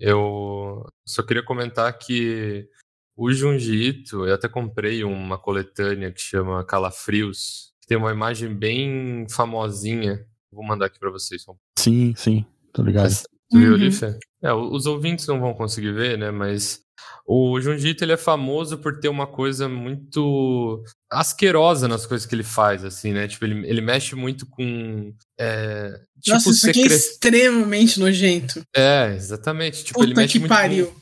[0.00, 2.66] Eu só queria comentar que
[3.14, 8.54] o Junji Ito, eu até comprei uma coletânea que chama Calafrios, que tem uma imagem
[8.54, 10.26] bem famosinha.
[10.50, 11.44] Vou mandar aqui para vocês.
[11.78, 13.04] Sim, sim, tô ligado.
[13.04, 14.18] Mas, tu viu uhum.
[14.42, 16.30] É, os ouvintes não vão conseguir ver, né?
[16.30, 16.82] Mas
[17.26, 22.42] o Junjito ele é famoso por ter uma coisa muito asquerosa nas coisas que ele
[22.42, 23.28] faz, assim, né?
[23.28, 25.12] Tipo, ele, ele mexe muito com.
[25.38, 28.62] É, tipo, Nossa, isso aqui é extremamente nojento.
[28.74, 29.84] É, exatamente.
[29.84, 30.86] Tipo, Puta ele mexe que muito pariu.
[30.86, 31.00] Com...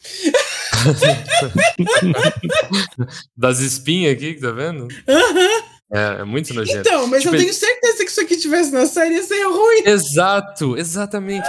[3.37, 4.89] das espinhas aqui, tá vendo?
[5.09, 5.79] Aham.
[5.91, 6.81] É, é muito nojento.
[6.81, 9.83] Então, mas tipo, eu tenho certeza que isso aqui tivesse na série ia ser ruim.
[9.87, 11.49] Exato, exatamente.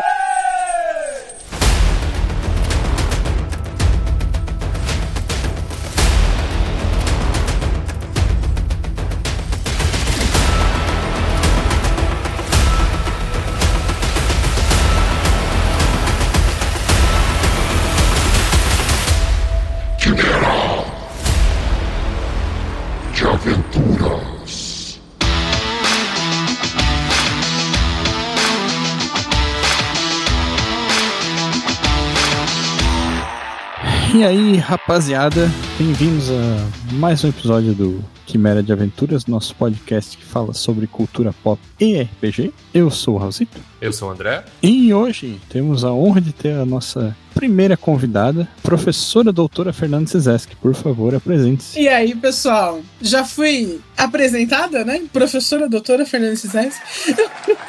[34.19, 40.25] E aí, rapaziada, bem-vindos a mais um episódio do Quimera de Aventuras, nosso podcast que
[40.25, 42.53] fala sobre cultura pop e RPG.
[42.73, 43.61] Eu sou o Raulzito.
[43.79, 44.43] Eu sou o André.
[44.61, 50.53] E hoje temos a honra de ter a nossa primeira convidada, professora doutora Fernanda Cezeski.
[50.57, 51.79] Por favor, apresente-se.
[51.79, 52.81] E aí, pessoal?
[52.99, 55.01] Já fui apresentada, né?
[55.13, 57.15] Professora doutora Fernanda Cezeski.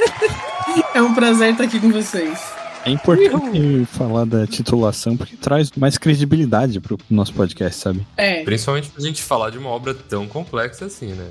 [0.94, 2.59] é um prazer estar aqui com vocês.
[2.84, 8.06] É importante falar da titulação porque traz mais credibilidade pro nosso podcast, sabe?
[8.16, 8.42] É.
[8.42, 11.26] Principalmente pra gente falar de uma obra tão complexa assim, né?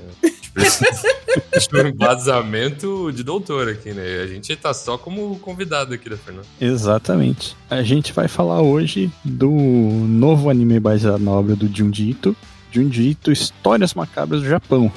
[1.58, 4.22] Tipo, um embasamento de doutor aqui, né?
[4.22, 6.46] A gente tá só como convidado aqui da Fernanda.
[6.60, 7.56] Exatamente.
[7.68, 12.36] A gente vai falar hoje do novo anime baseado na obra do Junji Ito,
[12.70, 14.92] Junji Ito Histórias Macabras do Japão.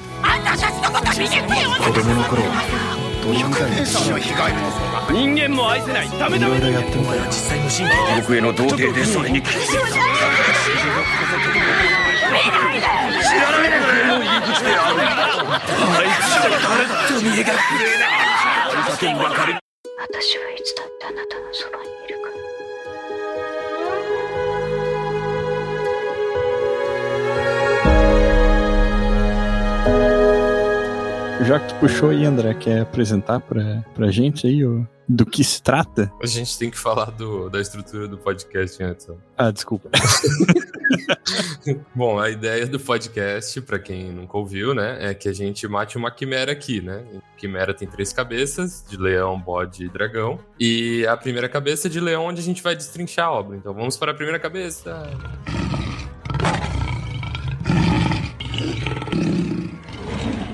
[5.11, 6.67] 人間も愛せないダメダメだ
[8.21, 9.89] 僕への童貞でそれに知らな
[13.65, 15.57] い誰の入り口であるあ
[16.03, 18.05] いつは誰だと見えがくれな
[20.01, 22.33] 私はいつだってあなたのそばにいるから
[31.45, 35.44] Já que tu puxou aí, André, quer apresentar pra, pra gente aí o, do que
[35.44, 36.12] se trata?
[36.22, 39.08] A gente tem que falar do, da estrutura do podcast antes.
[39.36, 39.90] Ah, desculpa.
[41.94, 45.96] Bom, a ideia do podcast, para quem nunca ouviu, né, é que a gente mate
[45.96, 47.04] uma quimera aqui, né?
[47.36, 50.38] Quimera tem três cabeças, de leão, bode e dragão.
[50.58, 53.56] E a primeira cabeça é de leão, onde a gente vai destrinchar a obra.
[53.56, 55.10] Então vamos para a primeira cabeça.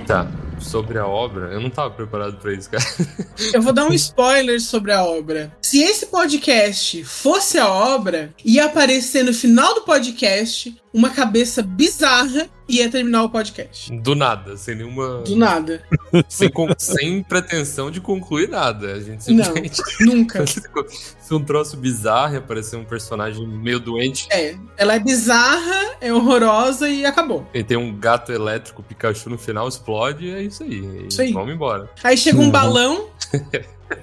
[0.07, 0.27] Tá
[0.71, 2.85] sobre a obra, eu não tava preparado para isso, cara.
[3.53, 5.53] Eu vou dar um spoiler sobre a obra.
[5.63, 12.49] Se esse podcast fosse a obra, ia aparecer no final do podcast uma cabeça bizarra
[12.69, 13.97] e ia terminar o podcast.
[13.99, 15.23] Do nada, sem nenhuma.
[15.23, 15.83] Do nada.
[16.29, 18.95] sem, sem pretensão de concluir nada.
[18.95, 19.81] A gente simplesmente.
[20.01, 20.45] Não, nunca.
[20.47, 24.27] Se um troço bizarro e aparecer um personagem meio doente.
[24.31, 27.47] É, ela é bizarra, é horrorosa e acabou.
[27.55, 31.07] E tem um gato elétrico, Pikachu no final, explode e é isso aí.
[31.09, 31.33] Isso aí.
[31.33, 31.89] Vamos embora.
[32.03, 32.51] Aí chega um uhum.
[32.51, 33.09] balão.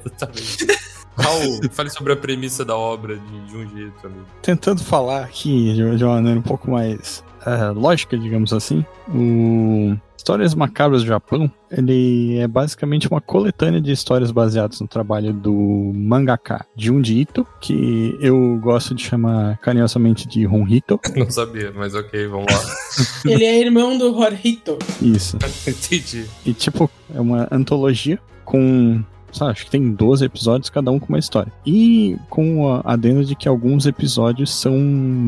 [0.06, 0.68] Exatamente.
[1.18, 4.26] Raul, fale sobre a premissa da obra de, de um jeito, amigo.
[4.42, 9.98] Tentando falar aqui de uma maneira um pouco mais uh, lógica, digamos assim, o
[10.28, 15.54] Histórias Macabras do Japão, ele é basicamente uma coletânea de histórias baseadas no trabalho do
[15.96, 21.00] mangaka Junji Ito, que eu gosto de chamar carinhosamente de Honhito.
[21.16, 22.60] Não sabia, mas ok, vamos lá.
[23.32, 24.78] ele é irmão do Horito.
[25.02, 25.38] Isso.
[25.66, 26.26] Entendi.
[26.46, 29.02] E tipo, é uma antologia com
[29.32, 31.52] sabe, acho que tem 12 episódios, cada um com uma história.
[31.66, 34.74] E com a adendo de que alguns episódios são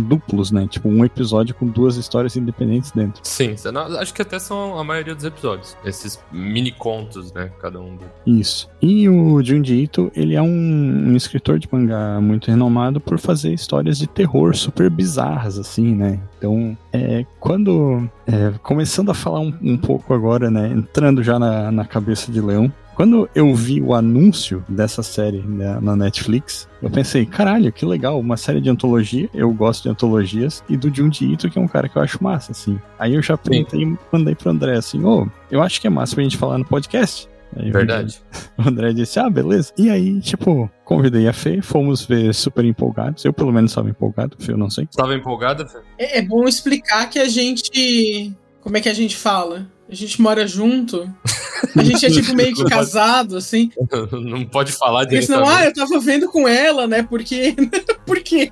[0.08, 0.68] duplos, né?
[0.70, 3.22] Tipo, um episódio com duas histórias independentes dentro.
[3.24, 3.56] Sim,
[4.00, 5.78] acho que até são a maioria dos episódios.
[5.84, 7.52] Esses mini contos, né?
[7.60, 7.98] Cada um.
[8.26, 8.70] Isso.
[8.82, 13.54] E o Junji Ito, ele é um, um escritor de mangá muito renomado por fazer
[13.54, 16.20] histórias de terror super bizarras, assim, né?
[16.38, 18.10] Então, é, quando.
[18.26, 20.68] É, começando a falar um, um pouco agora, né?
[20.70, 25.80] Entrando já na, na cabeça de Leão, quando eu vi o anúncio dessa série né,
[25.82, 30.62] na Netflix, eu pensei, caralho, que legal, uma série de antologia, eu gosto de antologias,
[30.68, 32.78] e do Junji Ito, que é um cara que eu acho massa, assim.
[33.00, 35.90] Aí eu já perguntei e mandei pro André, assim, ô, oh, eu acho que é
[35.90, 37.30] massa pra gente falar no podcast.
[37.56, 38.22] Aí Verdade.
[38.60, 39.72] O André disse, ah, beleza.
[39.78, 43.24] E aí, tipo, convidei a Fê, fomos ver super empolgados.
[43.24, 44.86] Eu, pelo menos, estava empolgado, Fê, eu não sei.
[44.94, 45.78] Tava empolgada, Fê?
[45.98, 48.36] É, é bom explicar que a gente.
[48.60, 49.66] Como é que a gente fala?
[49.90, 51.10] A gente mora junto.
[51.76, 53.72] A gente é tipo meio que casado, assim.
[54.12, 57.04] Não pode falar Porque senão, ah, eu tava vendo com ela, né?
[57.04, 57.56] Porque.
[58.06, 58.52] Por quê?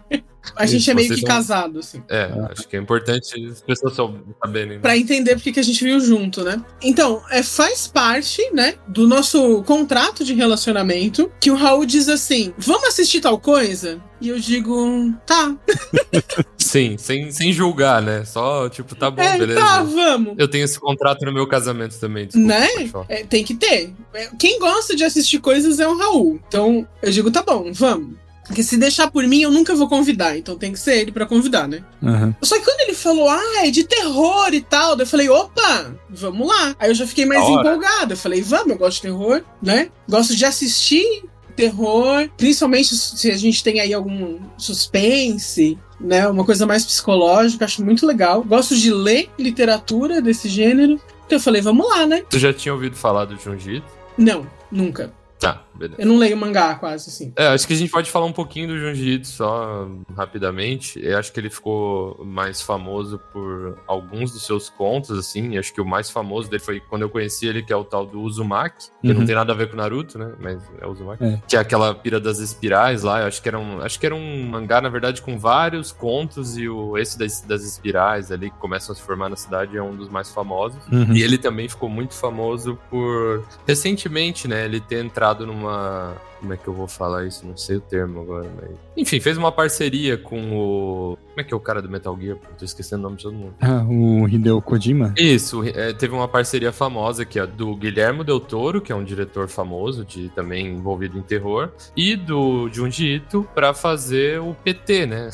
[0.55, 2.01] A gente Isso, é meio que são- casado, assim.
[2.09, 3.95] É, acho que é importante as pessoas
[4.43, 4.75] saberem.
[4.75, 4.79] né?
[4.79, 6.61] Pra entender porque que a gente viu junto, né?
[6.81, 12.53] Então, é, faz parte, né, do nosso contrato de relacionamento que o Raul diz assim:
[12.57, 14.01] vamos assistir tal coisa?
[14.19, 15.55] E eu digo, tá.
[16.57, 18.25] Sim, sem, sem julgar, né?
[18.25, 19.59] Só, tipo, tá bom, é, beleza.
[19.59, 20.33] tá, vamos.
[20.37, 22.67] Eu tenho esse contrato no meu casamento também, desculpa, Né?
[23.09, 23.93] É, tem que ter.
[24.13, 26.39] É, Quem gosta de assistir coisas é o Raul.
[26.47, 28.15] Então, eu digo, tá bom, vamos.
[28.47, 30.37] Porque se deixar por mim, eu nunca vou convidar.
[30.37, 31.83] Então tem que ser ele pra convidar, né?
[32.03, 32.35] Aham.
[32.41, 35.93] Só que quando ele falou, ah, é de terror e tal, daí eu falei, opa,
[36.09, 36.75] vamos lá.
[36.79, 38.13] Aí eu já fiquei mais empolgada.
[38.13, 39.89] Eu falei, vamos, eu gosto de terror, né?
[40.07, 41.23] Gosto de assistir
[41.55, 46.27] terror, principalmente se a gente tem aí algum suspense, né?
[46.27, 48.43] Uma coisa mais psicológica, acho muito legal.
[48.43, 51.01] Gosto de ler literatura desse gênero.
[51.25, 52.23] Então eu falei, vamos lá, né?
[52.29, 53.85] Tu já tinha ouvido falar do Junjito?
[54.17, 55.11] Não, nunca.
[55.39, 56.01] Tá, beleza.
[56.01, 57.33] Eu não leio mangá quase assim.
[57.35, 60.99] É, acho que a gente pode falar um pouquinho do Junjito só rapidamente.
[61.03, 65.57] Eu acho que ele ficou mais famoso por alguns dos seus contos, assim.
[65.57, 68.05] Acho que o mais famoso dele foi quando eu conheci ele, que é o tal
[68.05, 69.19] do Uzumaki, que Uhum.
[69.19, 70.33] não tem nada a ver com Naruto, né?
[70.39, 71.23] Mas é o Uzumaki.
[71.23, 71.41] É.
[71.47, 73.21] Que é aquela pira das espirais lá.
[73.21, 76.57] Eu acho que era um, acho que era um mangá, na verdade, com vários contos,
[76.57, 79.81] e o, esse das, das espirais ali, que começam a se formar na cidade, é
[79.81, 80.79] um dos mais famosos.
[80.91, 81.13] Uhum.
[81.13, 84.65] E ele também ficou muito famoso por recentemente, né?
[84.65, 85.66] Ele ter entrado numa.
[85.67, 87.45] 那么 Como é que eu vou falar isso?
[87.45, 88.69] Não sei o termo agora, mas.
[88.95, 91.17] Enfim, fez uma parceria com o.
[91.29, 92.35] Como é que é o cara do Metal Gear?
[92.37, 93.53] Pô, Tô esquecendo o nome de todo mundo.
[93.61, 95.13] Ah, o Hideo Kojima?
[95.17, 99.03] Isso, é, teve uma parceria famosa que é do Guilhermo Del Toro, que é um
[99.03, 105.05] diretor famoso, de também envolvido em terror, e do Junji Ito pra fazer o PT,
[105.05, 105.29] né?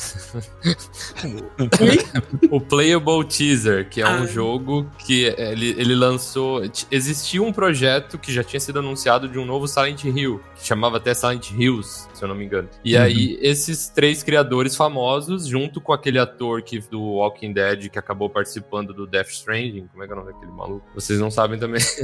[2.50, 4.26] o Playable Teaser, que é um Ah.
[4.26, 6.62] jogo que ele, ele lançou.
[6.90, 10.93] Existia um projeto que já tinha sido anunciado de um novo Silent Hill, que chamava
[10.96, 12.68] até Silent Hills, se eu não me engano.
[12.84, 13.02] E Uhum.
[13.02, 18.28] aí, esses três criadores famosos, junto com aquele ator que, do Walking Dead que acabou
[18.30, 20.84] participando do Death Stranding, como é que é o nome daquele maluco?
[20.94, 21.80] Vocês não sabem também.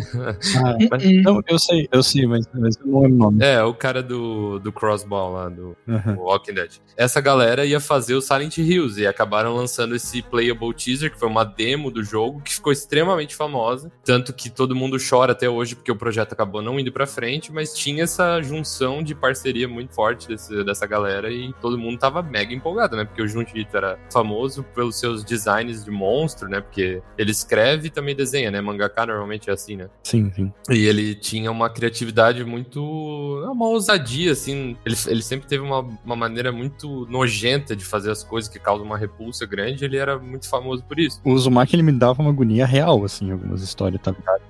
[0.56, 3.44] Ah, Hum, não, eu sei, eu sei, mas, mas eu não lembro o nome.
[3.44, 6.16] É, o cara do, do Crossball lá, do, Aham.
[6.16, 6.72] o Walking Dead.
[6.96, 11.28] Essa galera ia fazer o Silent Hills e acabaram lançando esse playable teaser, que foi
[11.28, 13.90] uma demo do jogo, que ficou extremamente famosa.
[14.04, 17.52] Tanto que todo mundo chora até hoje porque o projeto acabou não indo pra frente,
[17.52, 22.22] mas tinha essa junção de parceria muito forte desse- dessa galera e todo mundo tava
[22.22, 23.04] mega empolgado, né?
[23.04, 26.60] Porque o Junji Ito era famoso pelos seus designs de monstro, né?
[26.60, 28.60] Porque ele escreve e também desenha, né?
[28.60, 29.88] Mangaka normalmente é assim, né?
[30.02, 30.52] Sim, sim.
[30.70, 32.80] E ele tinha uma criatividade muito.
[33.52, 34.76] uma ousadia, assim.
[34.84, 38.84] Ele, ele sempre teve uma, uma maneira muito nojenta de fazer as coisas que causam
[38.86, 39.84] uma repulsa grande.
[39.84, 41.20] Ele era muito famoso por isso.
[41.24, 44.40] O Uzumaki, ele me dava uma agonia real, assim, em algumas histórias, tá ligado?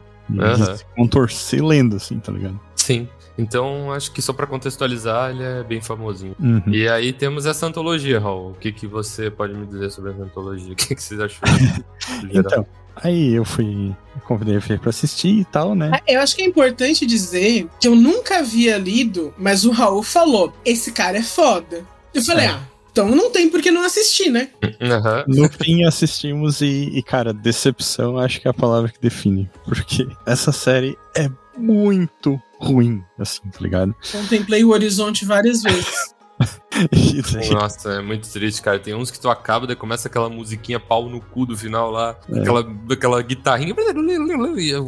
[0.76, 2.60] Se contorcer lendo, assim, tá ligado?
[2.76, 3.08] Sim.
[3.40, 6.34] Então, acho que só pra contextualizar, ele é bem famosinho.
[6.38, 6.62] Uhum.
[6.68, 8.50] E aí temos essa antologia, Raul.
[8.50, 10.72] O que, que você pode me dizer sobre essa antologia?
[10.72, 11.84] O que, que vocês geral?
[12.32, 12.66] Então,
[12.96, 13.94] aí eu fui,
[14.24, 15.90] convidei a Fê pra assistir e tal, né?
[16.06, 20.52] Eu acho que é importante dizer que eu nunca havia lido, mas o Raul falou:
[20.64, 21.84] esse cara é foda.
[22.14, 22.48] Eu falei, É.
[22.50, 22.60] ah,
[22.92, 24.50] então não tem por que não assistir, né?
[24.80, 25.24] Aham.
[25.28, 29.48] No fim assistimos e, e, cara, decepção acho que é a palavra que define.
[29.64, 33.94] Porque essa série é muito ruim, assim, tá ligado?
[34.12, 36.14] Contemplei o horizonte várias vezes.
[36.90, 38.78] E daí- Nossa, é muito triste, cara.
[38.78, 42.16] Tem uns que tu acaba, daí começa aquela musiquinha pau no cu do final lá,
[42.32, 42.38] É.
[42.40, 43.74] aquela, aquela guitarrinha.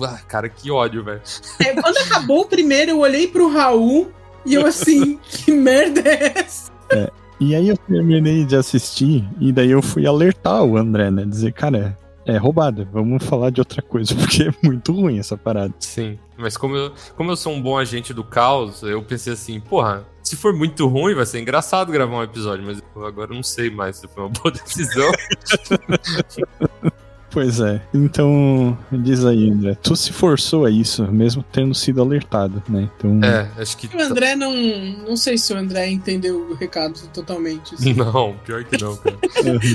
[0.07, 1.21] Ah, cara, que ódio, velho.
[1.61, 4.11] É, quando acabou o primeiro, eu olhei pro Raul
[4.47, 6.73] e eu assim, que merda é essa?
[7.39, 11.25] E aí eu terminei de assistir e daí eu fui alertar o André, né?
[11.27, 15.75] Dizer, cara, é roubada, vamos falar de outra coisa, porque é muito ruim essa parada.
[15.79, 16.19] Sim.
[16.37, 20.05] Mas como eu, como eu sou um bom agente do caos, eu pensei assim, porra,
[20.23, 23.71] se for muito ruim, vai ser engraçado gravar um episódio, mas eu agora não sei
[23.71, 25.11] mais se foi uma boa decisão.
[27.33, 27.81] Pois é.
[27.95, 32.91] Então, diz aí, André, tu se forçou a isso, mesmo tendo sido alertado, né?
[32.97, 33.95] Então, é, acho que.
[33.97, 34.53] O André não.
[35.09, 37.75] Não sei se o André entendeu o recado totalmente.
[37.75, 37.95] assim.
[38.03, 39.17] Não, pior que não, cara.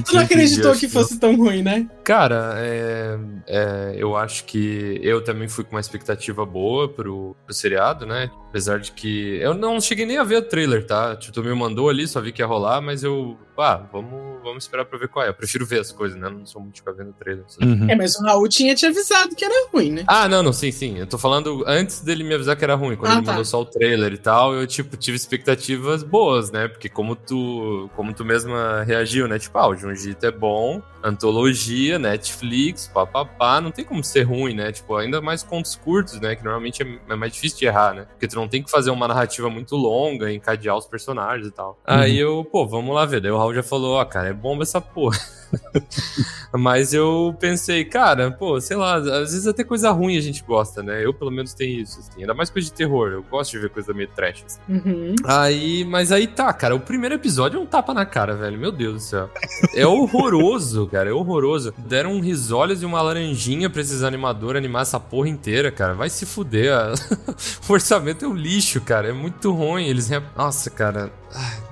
[0.05, 1.89] Tu não acreditou que fosse tão ruim, né?
[2.03, 7.53] Cara, é, é, eu acho que eu também fui com uma expectativa boa pro, pro
[7.53, 8.29] seriado, né?
[8.49, 11.15] Apesar de que eu não cheguei nem a ver o trailer, tá?
[11.15, 13.37] Tipo, tu me mandou ali, só vi que ia rolar, mas eu.
[13.57, 15.29] Ah, vamos, vamos esperar pra ver qual é.
[15.29, 16.27] Eu prefiro ver as coisas, né?
[16.27, 17.43] Eu não sou muito de ficar vendo trailer.
[17.61, 17.89] Uhum.
[17.89, 20.03] É, mas o Raul tinha te avisado que era ruim, né?
[20.07, 20.97] Ah, não, não, sim, sim.
[20.97, 22.95] Eu tô falando antes dele me avisar que era ruim.
[22.95, 23.31] Quando Ah, ele tá.
[23.31, 26.67] mandou só o trailer e tal, eu, tipo, tive expectativas boas, né?
[26.67, 29.37] Porque como tu, como tu mesma reagiu, né?
[29.39, 34.71] Tipo, ah, o Junjito é bom, antologia, Netflix, papapá, não tem como ser ruim, né?
[34.71, 36.35] Tipo, ainda mais contos curtos, né?
[36.35, 38.05] Que normalmente é, é mais difícil de errar, né?
[38.11, 41.79] Porque tu não tem que fazer uma narrativa muito longa, encadear os personagens e tal.
[41.85, 43.19] Aí eu, pô, vamos lá ver.
[43.21, 45.17] Daí o Raul já falou, ó, cara, é bomba essa porra.
[46.53, 50.81] Mas eu pensei, cara, pô, sei lá, às vezes até coisa ruim a gente gosta,
[50.83, 51.05] né?
[51.05, 52.21] Eu pelo menos tenho isso, assim.
[52.21, 53.09] Ainda mais coisa de terror.
[53.11, 54.59] Eu gosto de ver coisa meio trash, assim.
[54.69, 55.15] Uhum.
[55.25, 58.57] Aí, mas aí tá, cara, o primeiro episódio é um tapa na cara, velho.
[58.57, 59.29] Meu Deus do céu.
[59.73, 61.73] É horroroso, cara, é horroroso.
[61.77, 65.93] Deram um risolhos e uma laranjinha pra esses animadores animar essa porra inteira, cara.
[65.93, 66.73] Vai se fuder.
[66.73, 66.93] a-
[67.69, 69.09] o orçamento é um lixo, cara.
[69.09, 69.85] É muito ruim.
[69.87, 70.09] Eles.
[70.35, 71.11] Nossa, cara.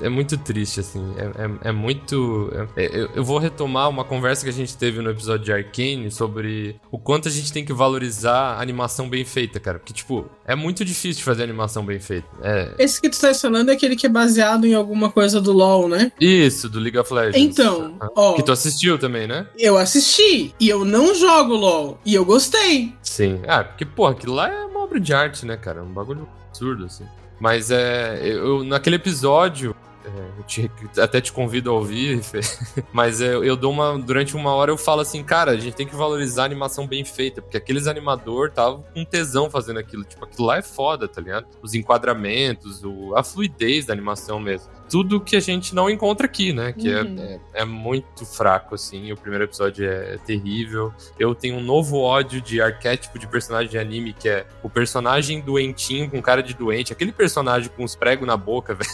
[0.01, 1.01] É muito triste, assim.
[1.17, 2.51] É, é- é muito.
[2.75, 5.51] é- é- eu, eu vou retomar uma conversa que a gente teve no episódio de
[5.53, 9.79] Arcane sobre o quanto a gente tem que valorizar a animação bem feita, cara.
[9.79, 12.27] Porque, tipo, é muito difícil fazer animação bem feita.
[12.41, 15.51] É, Esse que tu tá falando é aquele que é baseado em alguma coisa do
[15.53, 16.11] LoL, né?
[16.19, 17.37] Isso, do League of Legends.
[17.41, 19.47] Então, Ah, ó, Que tu assistiu também, né?
[19.57, 22.93] eu assisti e eu não jogo LoL e eu gostei.
[23.01, 23.41] Sim.
[23.47, 25.81] Ah, porque, porra, aquilo lá é uma obra de arte, né, cara?
[25.83, 27.05] Um bagulho absurdo, assim.
[27.39, 28.19] Mas é.
[28.23, 29.75] Eu, naquele episódio.
[30.05, 32.21] é, te- até te convido a ouvir,
[32.93, 33.97] mas é, eu dou uma.
[33.97, 37.03] Durante uma hora eu falo assim, cara, a gente tem que valorizar a animação bem
[37.03, 40.03] feita, porque aqueles animador estavam com tesão fazendo aquilo.
[40.03, 41.47] Tipo, aquilo lá é foda, tá ligado?
[41.61, 44.71] Os enquadramentos, o, a fluidez da animação mesmo.
[44.89, 46.71] Tudo que a gente não encontra aqui, né?
[46.73, 47.19] Que é- Uhum.
[47.19, 49.11] é, é muito fraco, assim.
[49.11, 50.93] O primeiro episódio é terrível.
[51.19, 55.41] Eu tenho um novo ódio de arquétipo de personagem de anime, que é o personagem
[55.41, 58.89] doentinho com cara de doente, aquele personagem com os pregos na boca, velho.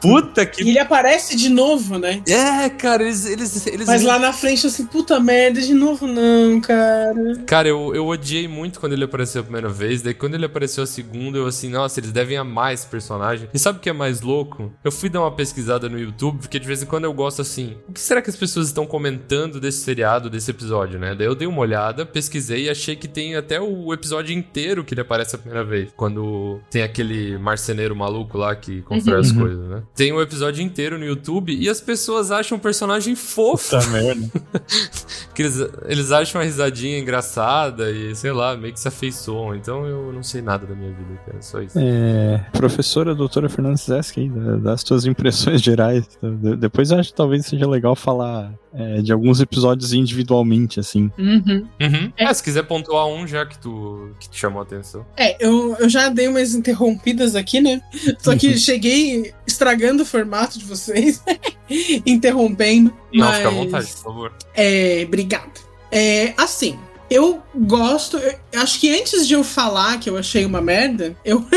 [0.00, 0.68] Puta E que.
[0.68, 2.22] ele aparece de novo, né?
[2.28, 3.26] É, cara, eles.
[3.26, 7.36] eles, eles Mas lá na frente, assim, puta merda, de novo não, cara.
[7.46, 10.02] Cara, eu, eu odiei muito quando ele apareceu a primeira vez.
[10.02, 13.48] Daí quando ele apareceu a segunda, eu assim, nossa, eles devem amar esse personagem.
[13.52, 14.72] E sabe o que é mais louco?
[14.82, 17.76] Eu fui dar uma pesquisada no YouTube, porque de vez em quando eu gosto assim.
[17.88, 21.14] O que será que as pessoas estão comentando desse seriado, desse episódio, né?
[21.14, 24.94] Daí eu dei uma olhada, pesquisei e achei que tem até o episódio inteiro que
[24.94, 25.90] ele aparece a primeira vez.
[25.96, 29.38] Quando tem aquele marceneiro maluco lá que constrói as Uhum.
[29.40, 29.73] coisas, né?
[29.94, 33.76] Tem o episódio inteiro no YouTube e as pessoas acham o personagem fofo.
[33.78, 34.30] Puta merda.
[35.34, 39.54] Que eles, eles acham a risadinha engraçada e, sei lá, meio que se afeiçoam.
[39.56, 41.42] Então eu não sei nada da minha vida, cara.
[41.42, 41.76] Só isso.
[41.76, 46.08] É, professora doutora Fernanda Zeski, aí, dá- dá as tuas impressões gerais.
[46.22, 51.10] De- Depois eu acho que talvez seja legal falar é, de alguns episódios individualmente, assim.
[51.18, 51.66] Uhum.
[51.80, 52.12] Uhum.
[52.16, 52.24] É.
[52.24, 55.04] É, se quiser pontuar um já que tu que te chamou a atenção.
[55.16, 57.80] É, eu, eu já dei umas interrompidas aqui, né?
[58.20, 59.32] Só que cheguei
[59.64, 61.22] estragando o formato de vocês,
[62.04, 62.94] interrompendo.
[63.12, 63.36] Não, mas...
[63.36, 64.32] fica à vontade, por favor.
[64.54, 65.52] É, obrigada.
[65.90, 66.78] É, assim,
[67.10, 68.18] eu gosto.
[68.18, 71.44] Eu acho que antes de eu falar que eu achei uma merda, eu.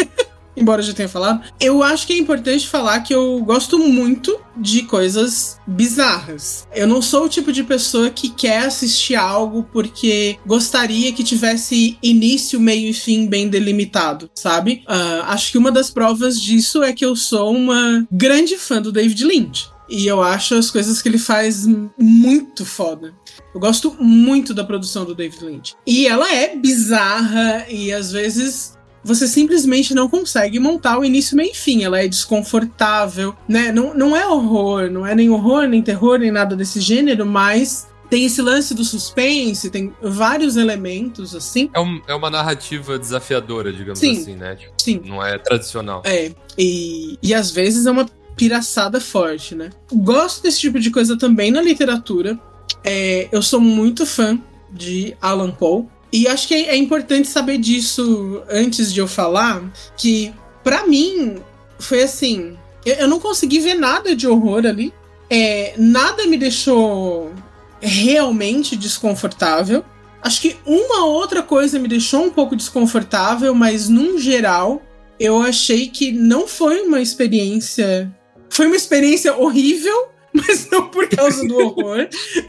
[0.57, 4.37] Embora eu já tenha falado, eu acho que é importante falar que eu gosto muito
[4.57, 6.67] de coisas bizarras.
[6.75, 11.97] Eu não sou o tipo de pessoa que quer assistir algo porque gostaria que tivesse
[12.01, 14.83] início, meio e fim bem delimitado, sabe?
[14.87, 18.91] Ah, acho que uma das provas disso é que eu sou uma grande fã do
[18.91, 19.69] David Lynch.
[19.89, 21.65] E eu acho as coisas que ele faz
[21.97, 23.13] muito foda.
[23.53, 25.75] Eu gosto muito da produção do David Lynch.
[25.85, 31.51] E ela é bizarra e às vezes você simplesmente não consegue montar o início, meio
[31.51, 31.83] e fim.
[31.83, 33.71] Ela é desconfortável, né?
[33.71, 37.87] Não, não é horror, não é nem horror, nem terror, nem nada desse gênero, mas
[38.09, 41.69] tem esse lance do suspense, tem vários elementos assim.
[41.73, 44.17] É, um- é uma narrativa desafiadora, digamos Sim.
[44.17, 44.55] assim, né?
[44.55, 46.01] Tipo, Sim, não é tradicional.
[46.05, 49.71] É, e, e às vezes é uma piraçada forte, né?
[49.91, 52.39] Gosto desse tipo de coisa também na literatura.
[52.83, 54.39] É, eu sou muito fã
[54.71, 55.85] de Alan Poe.
[56.11, 59.61] E acho que é, é importante saber disso antes de eu falar,
[59.97, 60.33] que
[60.63, 61.37] pra mim
[61.79, 64.93] foi assim, eu, eu não consegui ver nada de horror ali.
[65.29, 67.33] É, nada me deixou
[67.81, 69.83] realmente desconfortável.
[70.21, 74.81] Acho que uma outra coisa me deixou um pouco desconfortável, mas num geral,
[75.19, 78.11] eu achei que não foi uma experiência.
[78.49, 80.09] Foi uma experiência horrível,
[80.47, 82.07] mas não por causa do horror.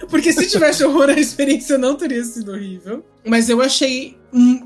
[0.09, 3.05] Porque se tivesse horror, a experiência não teria sido horrível.
[3.27, 4.17] Mas eu achei.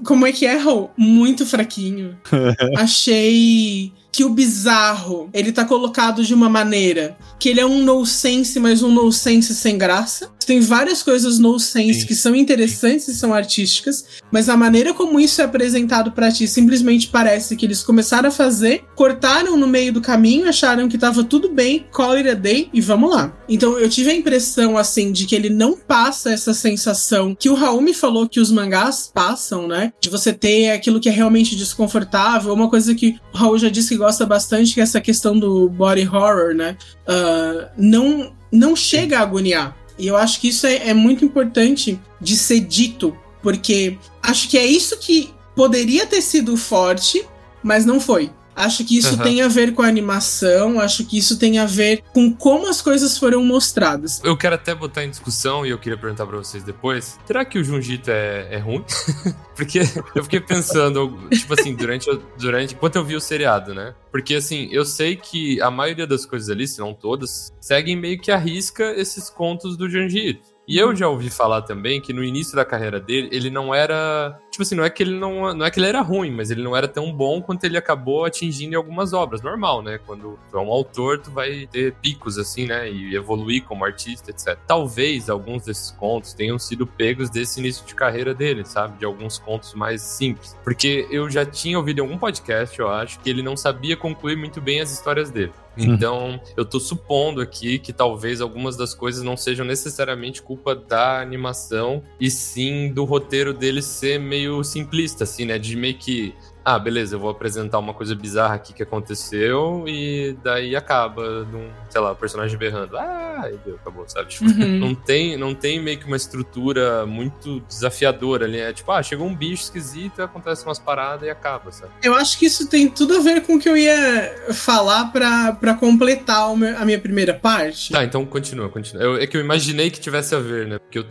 [0.05, 0.91] Como é que é, Raul?
[0.97, 2.19] Muito fraquinho.
[2.77, 8.61] achei que o bizarro ele tá colocado de uma maneira que ele é um nonsense,
[8.61, 10.31] mas um nonsense sem graça.
[10.53, 12.07] Tem várias coisas no sense Sim.
[12.07, 16.47] que são interessantes e são artísticas, mas a maneira como isso é apresentado pra ti
[16.47, 21.25] simplesmente parece que eles começaram a fazer, cortaram no meio do caminho, acharam que tava
[21.25, 23.35] tudo bem, call it a day e vamos lá.
[23.49, 27.55] Então eu tive a impressão assim de que ele não passa essa sensação que o
[27.55, 29.91] Raul me falou que os mangás passam, né?
[30.03, 33.89] De você ter aquilo que é realmente desconfortável, uma coisa que o Raul já disse
[33.89, 36.77] que gosta bastante, que é essa questão do body horror, né?
[37.09, 39.82] Ah, não, não chega a agoniar.
[40.03, 44.59] E eu acho que isso é, é muito importante de ser dito, porque acho que
[44.59, 47.25] é isso que poderia ter sido forte,
[47.63, 48.29] mas não foi.
[48.55, 49.23] Acho que isso Aham.
[49.23, 52.83] tem a ver com a animação, acho que isso tem a ver com como as
[52.83, 54.21] coisas foram mostradas.
[54.23, 57.19] Eu quero até botar em discussão e eu queria perguntar pra vocês depois.
[57.27, 58.85] Será que o Junjito é, é ruim?
[59.57, 59.81] Porque
[60.15, 62.07] eu fiquei pensando, tipo assim, durante,
[62.39, 62.75] durante.
[62.75, 63.95] Enquanto eu vi o seriado, né?
[64.11, 68.19] Porque assim, eu sei que a maioria das coisas ali, se não todas, seguem meio
[68.19, 70.52] que a risca esses contos do Junjito.
[70.67, 74.39] E eu já ouvi falar também que no início da carreira dele, ele não era.
[74.51, 76.63] Tipo assim, não é que ele não, não é que ele era ruim, mas ele
[76.63, 79.43] não era tão bom quanto ele acabou atingindo em algumas obras.
[79.43, 79.99] Normal, né?
[80.07, 82.91] Quando tu é um autor, tu vai ter picos, assim, né?
[82.91, 84.57] E evoluir como artista, etc.
[84.67, 88.99] Talvez alguns desses contos tenham sido pegos desse início de carreira dele, sabe?
[88.99, 90.57] De alguns contos mais simples.
[90.63, 94.37] Porque eu já tinha ouvido em algum podcast, eu acho, que ele não sabia concluir
[94.37, 95.53] muito bem as histórias dele.
[95.77, 101.21] Então, eu tô supondo aqui que talvez algumas das coisas não sejam necessariamente culpa da
[101.21, 105.59] animação, e sim do roteiro dele ser meio simplista, assim, né?
[105.59, 106.35] De meio que.
[106.65, 111.69] Ah, beleza, eu vou apresentar uma coisa bizarra aqui que aconteceu, e daí acaba num,
[111.91, 112.97] sei lá, o personagem berrando.
[112.97, 114.29] Ah, e deu, acabou, sabe?
[114.29, 114.79] Tipo, Uhum.
[114.79, 118.59] não tem, não tem meio que uma estrutura muito desafiadora ali.
[118.61, 121.93] É tipo, ah, chegou um bicho esquisito, acontece umas paradas e acaba, sabe?
[122.03, 125.53] Eu acho que isso tem tudo a ver com o que eu ia falar pra
[125.53, 127.93] pra completar meu- a minha primeira parte.
[127.93, 129.03] Tá, então continua, continua.
[129.03, 130.79] Eu- é que eu imaginei que tivesse a ver, né?
[130.79, 131.05] Porque eu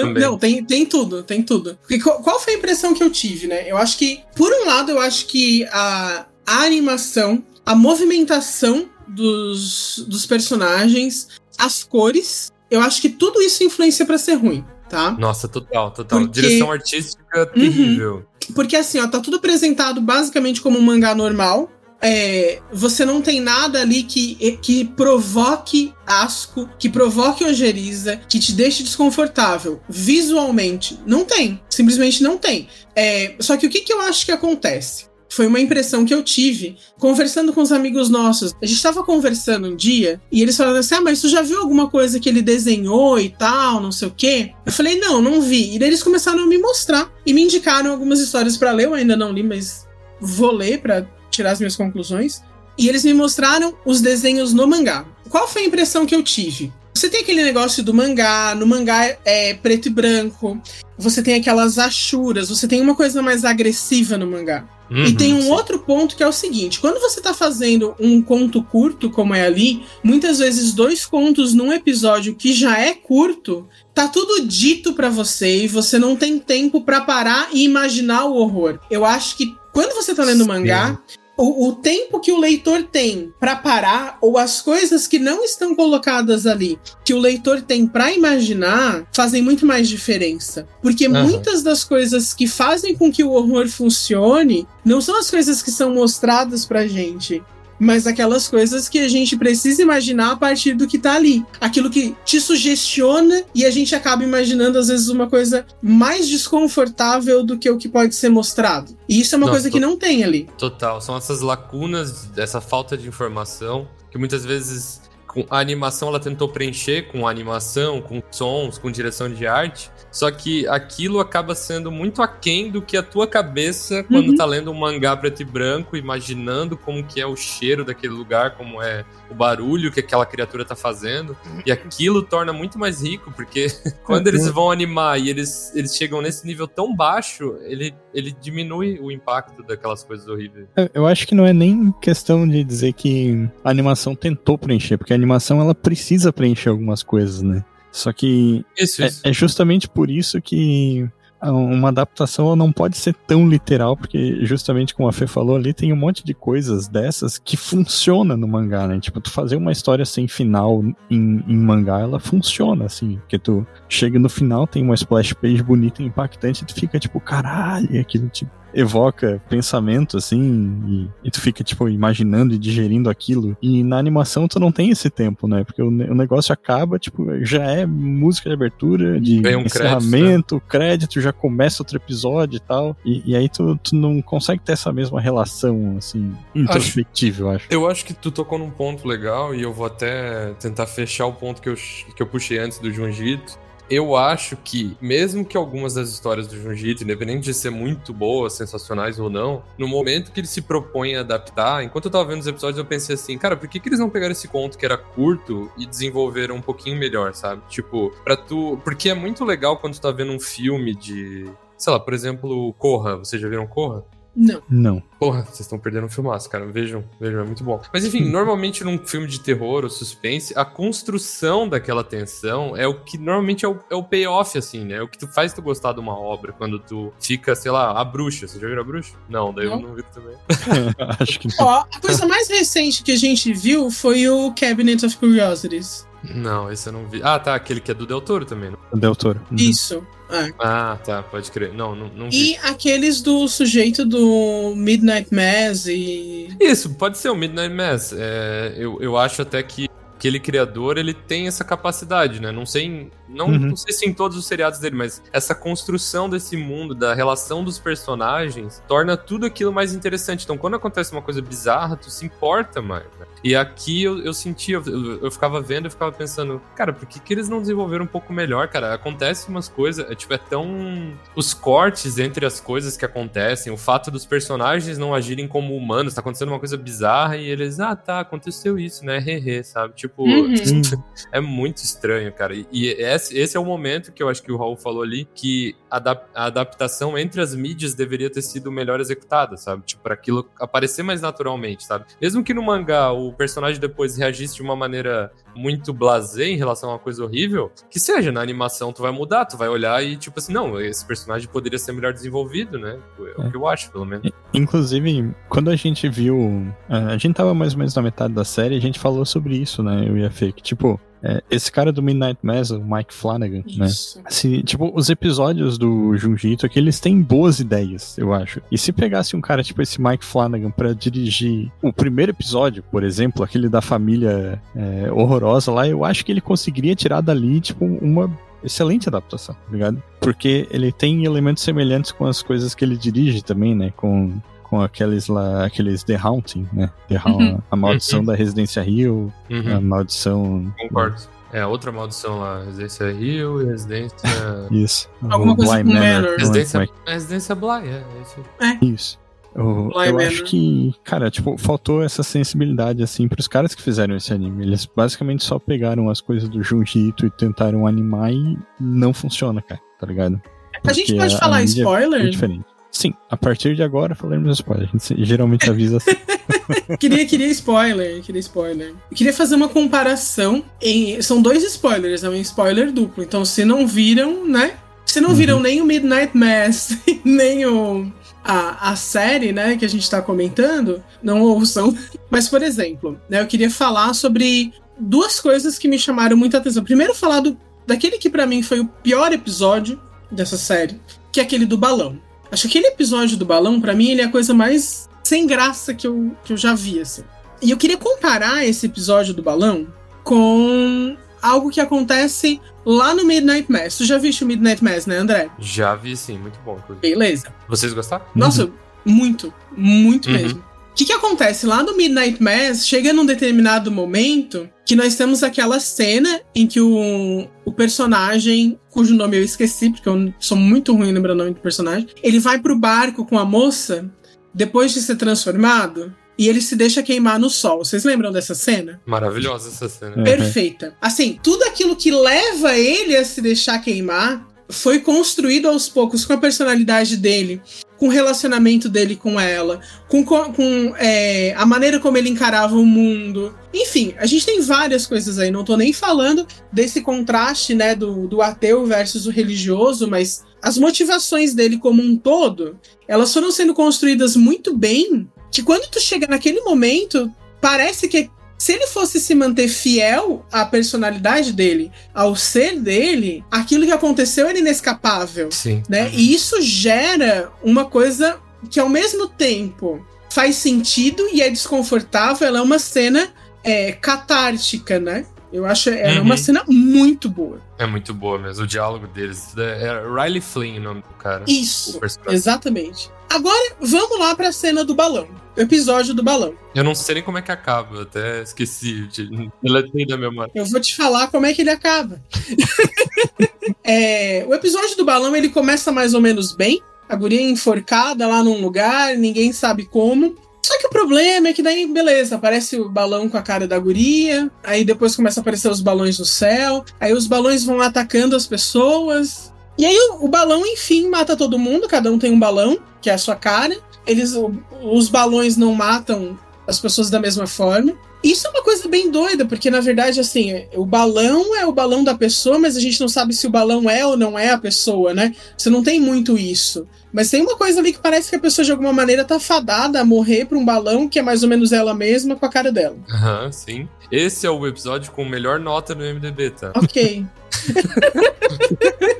[0.00, 0.22] também.
[0.22, 1.78] Não, tem, tem tudo, tem tudo.
[1.80, 3.70] Porque qual, qual foi a impressão que eu tive, né?
[3.70, 10.04] Eu acho que, por um lado, eu acho que a, a animação, a movimentação dos,
[10.08, 15.12] dos personagens, as cores, eu acho que tudo isso influencia pra ser ruim, tá?
[15.12, 16.20] Nossa, total, total.
[16.20, 18.26] Porque- Direção artística terrível.
[18.54, 21.70] Porque assim, ó, tá tudo apresentado basicamente como um mangá normal.
[22.02, 28.52] É, você não tem nada ali que, que provoque asco, que provoque ojeriza, que te
[28.52, 29.80] deixe desconfortável.
[29.88, 31.60] Visualmente, não tem.
[31.70, 32.68] Simplesmente não tem.
[32.96, 35.12] É, só que o que, que eu acho que acontece?
[35.32, 38.52] Foi uma impressão que eu tive conversando com os amigos nossos.
[38.60, 41.58] A gente tava conversando um dia e eles falaram assim: Ah, mas tu já viu
[41.58, 44.52] alguma coisa que ele desenhou e tal, não sei o quê?
[44.66, 45.74] Eu falei: Não, não vi.
[45.74, 48.84] E daí eles começaram a me mostrar e me indicaram algumas histórias pra ler.
[48.84, 49.88] Eu ainda não li, mas
[50.20, 52.42] vou ler pra tirar as minhas conclusões.
[52.78, 55.04] E eles me mostraram os desenhos no mangá.
[55.28, 56.72] Qual foi a impressão que eu tive?
[56.94, 60.60] Você tem aquele negócio do mangá, no mangá é preto e branco,
[60.96, 64.68] você tem aquelas achuras, você tem uma coisa mais agressiva no mangá.
[64.90, 65.50] E Uhum, tem um sim.
[65.50, 69.46] outro ponto que é o seguinte: quando você tá fazendo um conto curto, como é
[69.46, 75.08] ali, muitas vezes dois contos num episódio que já é curto, tá tudo dito pra
[75.08, 78.78] você e você não tem tempo pra parar e imaginar o horror.
[78.90, 80.48] Eu acho que quando você tá lendo Sim.
[80.48, 81.00] mangá,
[81.36, 85.74] o, o tempo que o leitor tem pra parar, ou as coisas que não estão
[85.74, 90.66] colocadas ali, que o leitor tem pra imaginar, fazem muito mais diferença.
[90.80, 91.24] Porque Aham.
[91.24, 95.70] muitas das coisas que fazem com que o horror funcione não são as coisas que
[95.70, 97.42] são mostradas pra gente.
[97.82, 101.44] Mas aquelas coisas que a gente precisa imaginar a partir do que tá ali.
[101.60, 107.42] Aquilo que te sugestiona e a gente acaba imaginando, às vezes, uma coisa mais desconfortável
[107.42, 108.96] do que o que pode ser mostrado.
[109.08, 110.48] E isso é uma coisa que não tem ali.
[110.56, 111.00] Total.
[111.00, 115.00] São essas lacunas, essa falta de informação, que muitas vezes
[115.32, 119.90] com a animação ela tentou preencher com animação, com sons, com direção de arte.
[120.10, 124.36] Só que aquilo acaba sendo muito aquém do que a tua cabeça quando Uhum.
[124.36, 128.56] tá lendo um mangá preto e branco, imaginando como que é o cheiro daquele lugar,
[128.56, 131.34] como é o barulho que aquela criatura tá fazendo.
[131.64, 133.68] E aquilo torna muito mais rico, porque
[134.04, 138.98] quando eles vão animar e eles, eles chegam nesse nível tão baixo, ele, ele diminui
[139.00, 140.66] o impacto daquelas coisas horríveis.
[140.76, 144.98] Eu- Eu acho que não é nem questão de dizer que a animação tentou preencher,
[144.98, 147.64] porque a animação ela precisa preencher algumas coisas, né?
[147.90, 149.20] Só que Isso, é, isso.
[149.24, 151.08] é justamente por isso que
[151.50, 155.92] uma adaptação não pode ser tão literal, porque justamente como a Fê falou ali, tem
[155.92, 159.00] um monte de coisas dessas que funciona no mangá, né?
[159.00, 163.66] Tipo, tu fazer uma história sem final em, em mangá, ela funciona, assim, porque tu
[163.88, 167.88] chega no final, tem uma splash page bonita e impactante, e tu fica tipo, caralho,
[167.90, 173.56] e aquilo te evoca pensamento, assim, e, e, tu fica, tipo, imaginando e digerindo aquilo.
[173.60, 175.64] E na animação tu não tem esse tempo, né?
[175.64, 180.54] Porque o, o negócio acaba, tipo, já é música de abertura, de um encerramento, crédito,
[180.54, 180.60] né?
[180.68, 182.96] crédito, já começa outro episódio e tal.
[183.04, 187.66] E, e aí tu, tu não consegue ter essa mesma relação, assim, introspectiva, eu acho.
[187.70, 191.32] Eu acho que tu tocou num ponto legal e eu vou até tentar fechar o
[191.32, 193.58] ponto que eu, que eu puxei antes do Junjito
[193.92, 198.54] eu acho que, mesmo que algumas das histórias do Junjito, independente de ser muito boas,
[198.54, 202.40] sensacionais ou não, no momento que ele se propõe a adaptar, enquanto eu tava vendo
[202.40, 204.86] os episódios, eu pensei assim, cara, por que, que eles não pegaram esse conto que
[204.86, 207.60] era curto e desenvolveram um pouquinho melhor, sabe?
[207.68, 208.80] Tipo, pra tu.
[208.82, 211.44] Porque é muito legal quando tu tá vendo um filme de.
[211.76, 213.16] Sei lá, por exemplo, Corra.
[213.18, 214.04] Vocês já viram Corra?
[214.34, 214.62] Não.
[214.68, 215.02] Não.
[215.18, 216.66] Porra, vocês estão perdendo um filmaço, cara.
[216.66, 217.80] Vejam, vejam, é muito bom.
[217.92, 223.00] Mas enfim, normalmente num filme de terror ou suspense, a construção daquela tensão é o
[223.00, 224.96] que normalmente é o, é o payoff, assim, né?
[224.96, 228.00] É o que tu faz tu gostar de uma obra quando tu fica, sei lá,
[228.00, 228.48] a bruxa.
[228.48, 229.14] Você já viu a bruxa?
[229.28, 229.74] Não, daí não.
[229.74, 230.36] eu não vi também.
[231.20, 231.66] Acho que não.
[231.66, 236.06] Ó, a coisa mais recente que a gente viu foi o Cabinet of Curiosities.
[236.22, 237.20] Não, esse eu não vi.
[237.22, 238.76] Ah, tá, aquele que é do Del Toro também, né?
[238.94, 239.40] Del Toro.
[239.50, 239.56] Uhum.
[239.56, 240.06] Isso.
[240.30, 240.52] É.
[240.58, 241.72] Ah, tá, pode crer.
[241.74, 242.52] Não, não, não vi.
[242.52, 246.56] E aqueles do sujeito do Midnight Mass e.
[246.60, 248.14] Isso, pode ser o Midnight Mass.
[248.16, 249.88] É, eu, eu acho até que
[250.22, 252.52] aquele criador ele tem essa capacidade, né?
[252.52, 253.58] Não sei, não, uhum.
[253.58, 257.64] não sei se em todos os seriados dele, mas essa construção desse mundo, da relação
[257.64, 260.44] dos personagens, torna tudo aquilo mais interessante.
[260.44, 263.04] Então, quando acontece uma coisa bizarra, tu se importa mais.
[263.18, 263.26] Né?
[263.44, 267.18] E aqui eu, eu sentia, eu, eu, ficava vendo, eu ficava pensando, cara, por que,
[267.18, 268.94] que eles não desenvolveram um pouco melhor, cara?
[268.94, 271.16] Acontece umas coisas, é, tipo, é tão.
[271.34, 276.14] Os cortes entre as coisas que acontecem, o fato dos personagens não agirem como humanos,
[276.14, 279.18] tá acontecendo uma coisa bizarra e eles, ah, tá, aconteceu isso, né?
[279.18, 279.94] Hehe, sabe?
[279.94, 280.54] Tipo, uhum.
[281.32, 282.54] é muito estranho, cara.
[282.54, 285.74] E esse, esse é o momento que eu acho que o Raul falou ali, que
[285.90, 285.98] a,
[286.34, 289.82] a adaptação entre as mídias deveria ter sido melhor executada, sabe?
[289.84, 292.04] Tipo, para aquilo aparecer mais naturalmente, sabe?
[292.20, 296.56] Mesmo que no mangá o o personagem depois reagisse de uma maneira muito blasé em
[296.56, 300.02] relação a uma coisa horrível, que seja, na animação tu vai mudar, tu vai olhar
[300.04, 302.98] e tipo assim, não, esse personagem poderia ser melhor desenvolvido, né?
[303.18, 303.50] É o é.
[303.50, 304.30] que eu acho, pelo menos.
[304.54, 306.66] Inclusive, quando a gente viu.
[306.88, 309.56] É, a gente tava mais ou menos na metade da série, a gente falou sobre
[309.56, 310.04] isso, né?
[310.06, 311.00] Eu e a Fê, que tipo.
[311.22, 313.86] É, esse cara do Midnight Mass, o Mike Flanagan, né?
[313.86, 314.18] Isso.
[314.18, 314.24] né?
[314.26, 318.60] Assim, tipo, os episódios do Junjito aqui, eles têm boas ideias, eu acho.
[318.70, 323.04] E se pegasse um cara tipo esse Mike Flanagan para dirigir o primeiro episódio, por
[323.04, 327.84] exemplo, aquele da família é, horrorosa lá, eu acho que ele conseguiria tirar dali, tipo,
[327.84, 328.30] uma
[328.64, 330.02] excelente adaptação, tá ligado?
[330.20, 333.92] Porque ele tem elementos semelhantes com as coisas que ele dirige também, né?
[333.96, 334.40] Com
[334.72, 336.90] com aqueles lá, aqueles The Haunting, né?
[337.06, 337.58] The ha uhum.
[337.70, 338.24] A maldição uhum.
[338.24, 339.76] da Residência Rio, uhum.
[339.76, 340.74] a maldição.
[340.78, 341.16] Concordo.
[341.52, 344.16] É, outra maldição lá, Residência Rio e Residência.
[344.72, 345.10] Isso.
[345.28, 346.22] Alguma coisa Bly Manor.
[346.22, 346.38] Manor.
[346.38, 347.12] Residência, é?
[347.12, 348.40] Residência Bly, é, é isso.
[348.62, 348.84] É.
[348.86, 349.18] Isso.
[349.54, 354.32] Eu, eu acho que, cara, tipo, faltou essa sensibilidade, assim, pros caras que fizeram esse
[354.32, 354.64] anime.
[354.64, 359.82] Eles basicamente só pegaram as coisas do Junjito e tentaram animar e não funciona, cara,
[360.00, 360.40] tá ligado?
[360.72, 362.22] Porque a gente pode falar spoiler?
[362.22, 362.64] É diferente.
[362.92, 364.86] Sim, a partir de agora falaremos spoiler.
[364.86, 366.10] A gente geralmente avisa assim.
[367.00, 368.94] queria, queria spoiler, queria spoiler.
[369.10, 371.20] Eu queria fazer uma comparação em.
[371.22, 373.24] São dois spoilers, é um spoiler duplo.
[373.24, 374.74] Então, se não viram, né?
[375.06, 375.62] Se não viram uhum.
[375.62, 378.12] nem o Midnight Mass, nem o.
[378.44, 381.96] A, a série, né, que a gente tá comentando, não ouçam.
[382.28, 386.82] Mas, por exemplo, né, eu queria falar sobre duas coisas que me chamaram muita atenção.
[386.82, 390.00] Primeiro, falar do, daquele que para mim foi o pior episódio
[390.30, 391.00] dessa série,
[391.30, 392.18] que é aquele do balão.
[392.52, 395.94] Acho que aquele episódio do balão, para mim, ele é a coisa mais sem graça
[395.94, 397.24] que eu, que eu já vi, assim.
[397.62, 399.86] E eu queria comparar esse episódio do balão
[400.22, 403.96] com algo que acontece lá no Midnight Mass.
[403.96, 405.48] Tu já viste o Midnight Mass, né, André?
[405.58, 406.36] Já vi, sim.
[406.36, 407.00] Muito bom, inclusive.
[407.00, 407.54] Beleza.
[407.66, 408.24] Vocês gostaram?
[408.34, 408.72] Nossa, uhum.
[409.06, 409.54] muito.
[409.74, 410.34] Muito uhum.
[410.34, 410.64] mesmo.
[410.92, 411.66] O que, que acontece?
[411.66, 416.82] Lá no Midnight Mass, chega num determinado momento que nós temos aquela cena em que
[416.82, 421.54] o, o personagem, cujo nome eu esqueci, porque eu sou muito ruim lembrando o nome
[421.54, 424.10] do personagem, ele vai pro barco com a moça
[424.52, 427.78] depois de ser transformado e ele se deixa queimar no sol.
[427.78, 429.00] Vocês lembram dessa cena?
[429.06, 430.16] Maravilhosa essa cena.
[430.16, 430.24] Uhum.
[430.24, 430.94] Perfeita.
[431.00, 436.32] Assim, tudo aquilo que leva ele a se deixar queimar foi construído aos poucos com
[436.32, 437.60] a personalidade dele,
[438.02, 442.84] com o relacionamento dele com ela, com, com é, a maneira como ele encarava o
[442.84, 443.54] mundo.
[443.72, 445.52] Enfim, a gente tem várias coisas aí.
[445.52, 450.76] Não tô nem falando desse contraste, né, do, do ateu versus o religioso, mas as
[450.78, 456.26] motivações dele como um todo, elas foram sendo construídas muito bem, que quando tu chega
[456.26, 458.28] naquele momento, parece que
[458.62, 464.46] se ele fosse se manter fiel à personalidade dele, ao ser dele, aquilo que aconteceu
[464.46, 465.50] era inescapável.
[465.50, 465.82] Sim.
[465.88, 466.08] Né?
[466.12, 468.38] E isso gera uma coisa
[468.70, 472.46] que ao mesmo tempo faz sentido e é desconfortável.
[472.46, 473.32] Ela é uma cena
[473.64, 475.26] é, catártica, né?
[475.52, 476.26] Eu acho ela Uhum.
[476.26, 477.60] uma cena muito boa.
[477.76, 479.54] É muito boa mesmo, o diálogo deles.
[479.58, 481.42] É é Riley Flynn o nome do cara.
[481.48, 481.98] Isso,
[482.28, 483.10] exatamente.
[483.28, 485.26] Agora, vamos lá pra cena do balão.
[485.56, 486.54] O episódio do balão.
[486.74, 489.06] Eu não sei nem como é que acaba, eu até esqueci.
[489.08, 490.50] de- Deletei da memória.
[490.54, 492.20] Eu vou te falar como é que ele acaba.
[493.84, 496.80] É, o episódio do balão ele começa mais ou menos bem.
[497.08, 500.36] A guria é enforcada lá num lugar, ninguém sabe como.
[500.64, 503.78] Só que o problema é que daí, beleza, aparece o balão com a cara da
[503.78, 508.36] guria, aí depois começa a aparecer os balões no céu, aí os balões vão atacando
[508.36, 509.52] as pessoas.
[509.76, 513.10] E aí o, o balão, enfim, mata todo mundo, cada um tem um balão, que
[513.10, 513.76] é a sua cara.
[514.06, 514.34] Eles,
[514.82, 517.94] os balões não matam as pessoas da mesma forma.
[518.22, 522.04] Isso é uma coisa bem doida, porque na verdade, assim, o balão é o balão
[522.04, 524.58] da pessoa, mas a gente não sabe se o balão é ou não é a
[524.58, 525.34] pessoa, né?
[525.56, 526.86] Você não tem muito isso.
[527.12, 530.00] Mas tem uma coisa ali que parece que a pessoa de alguma maneira tá fadada
[530.00, 532.70] a morrer pra um balão que é mais ou menos ela mesma com a cara
[532.70, 532.96] dela.
[533.10, 533.88] Aham, sim.
[534.10, 536.72] Esse é o episódio com melhor nota no MDB, tá?
[536.76, 537.26] Ok.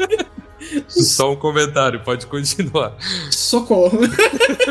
[0.93, 2.97] Só um comentário, pode continuar.
[3.31, 4.01] Socorro.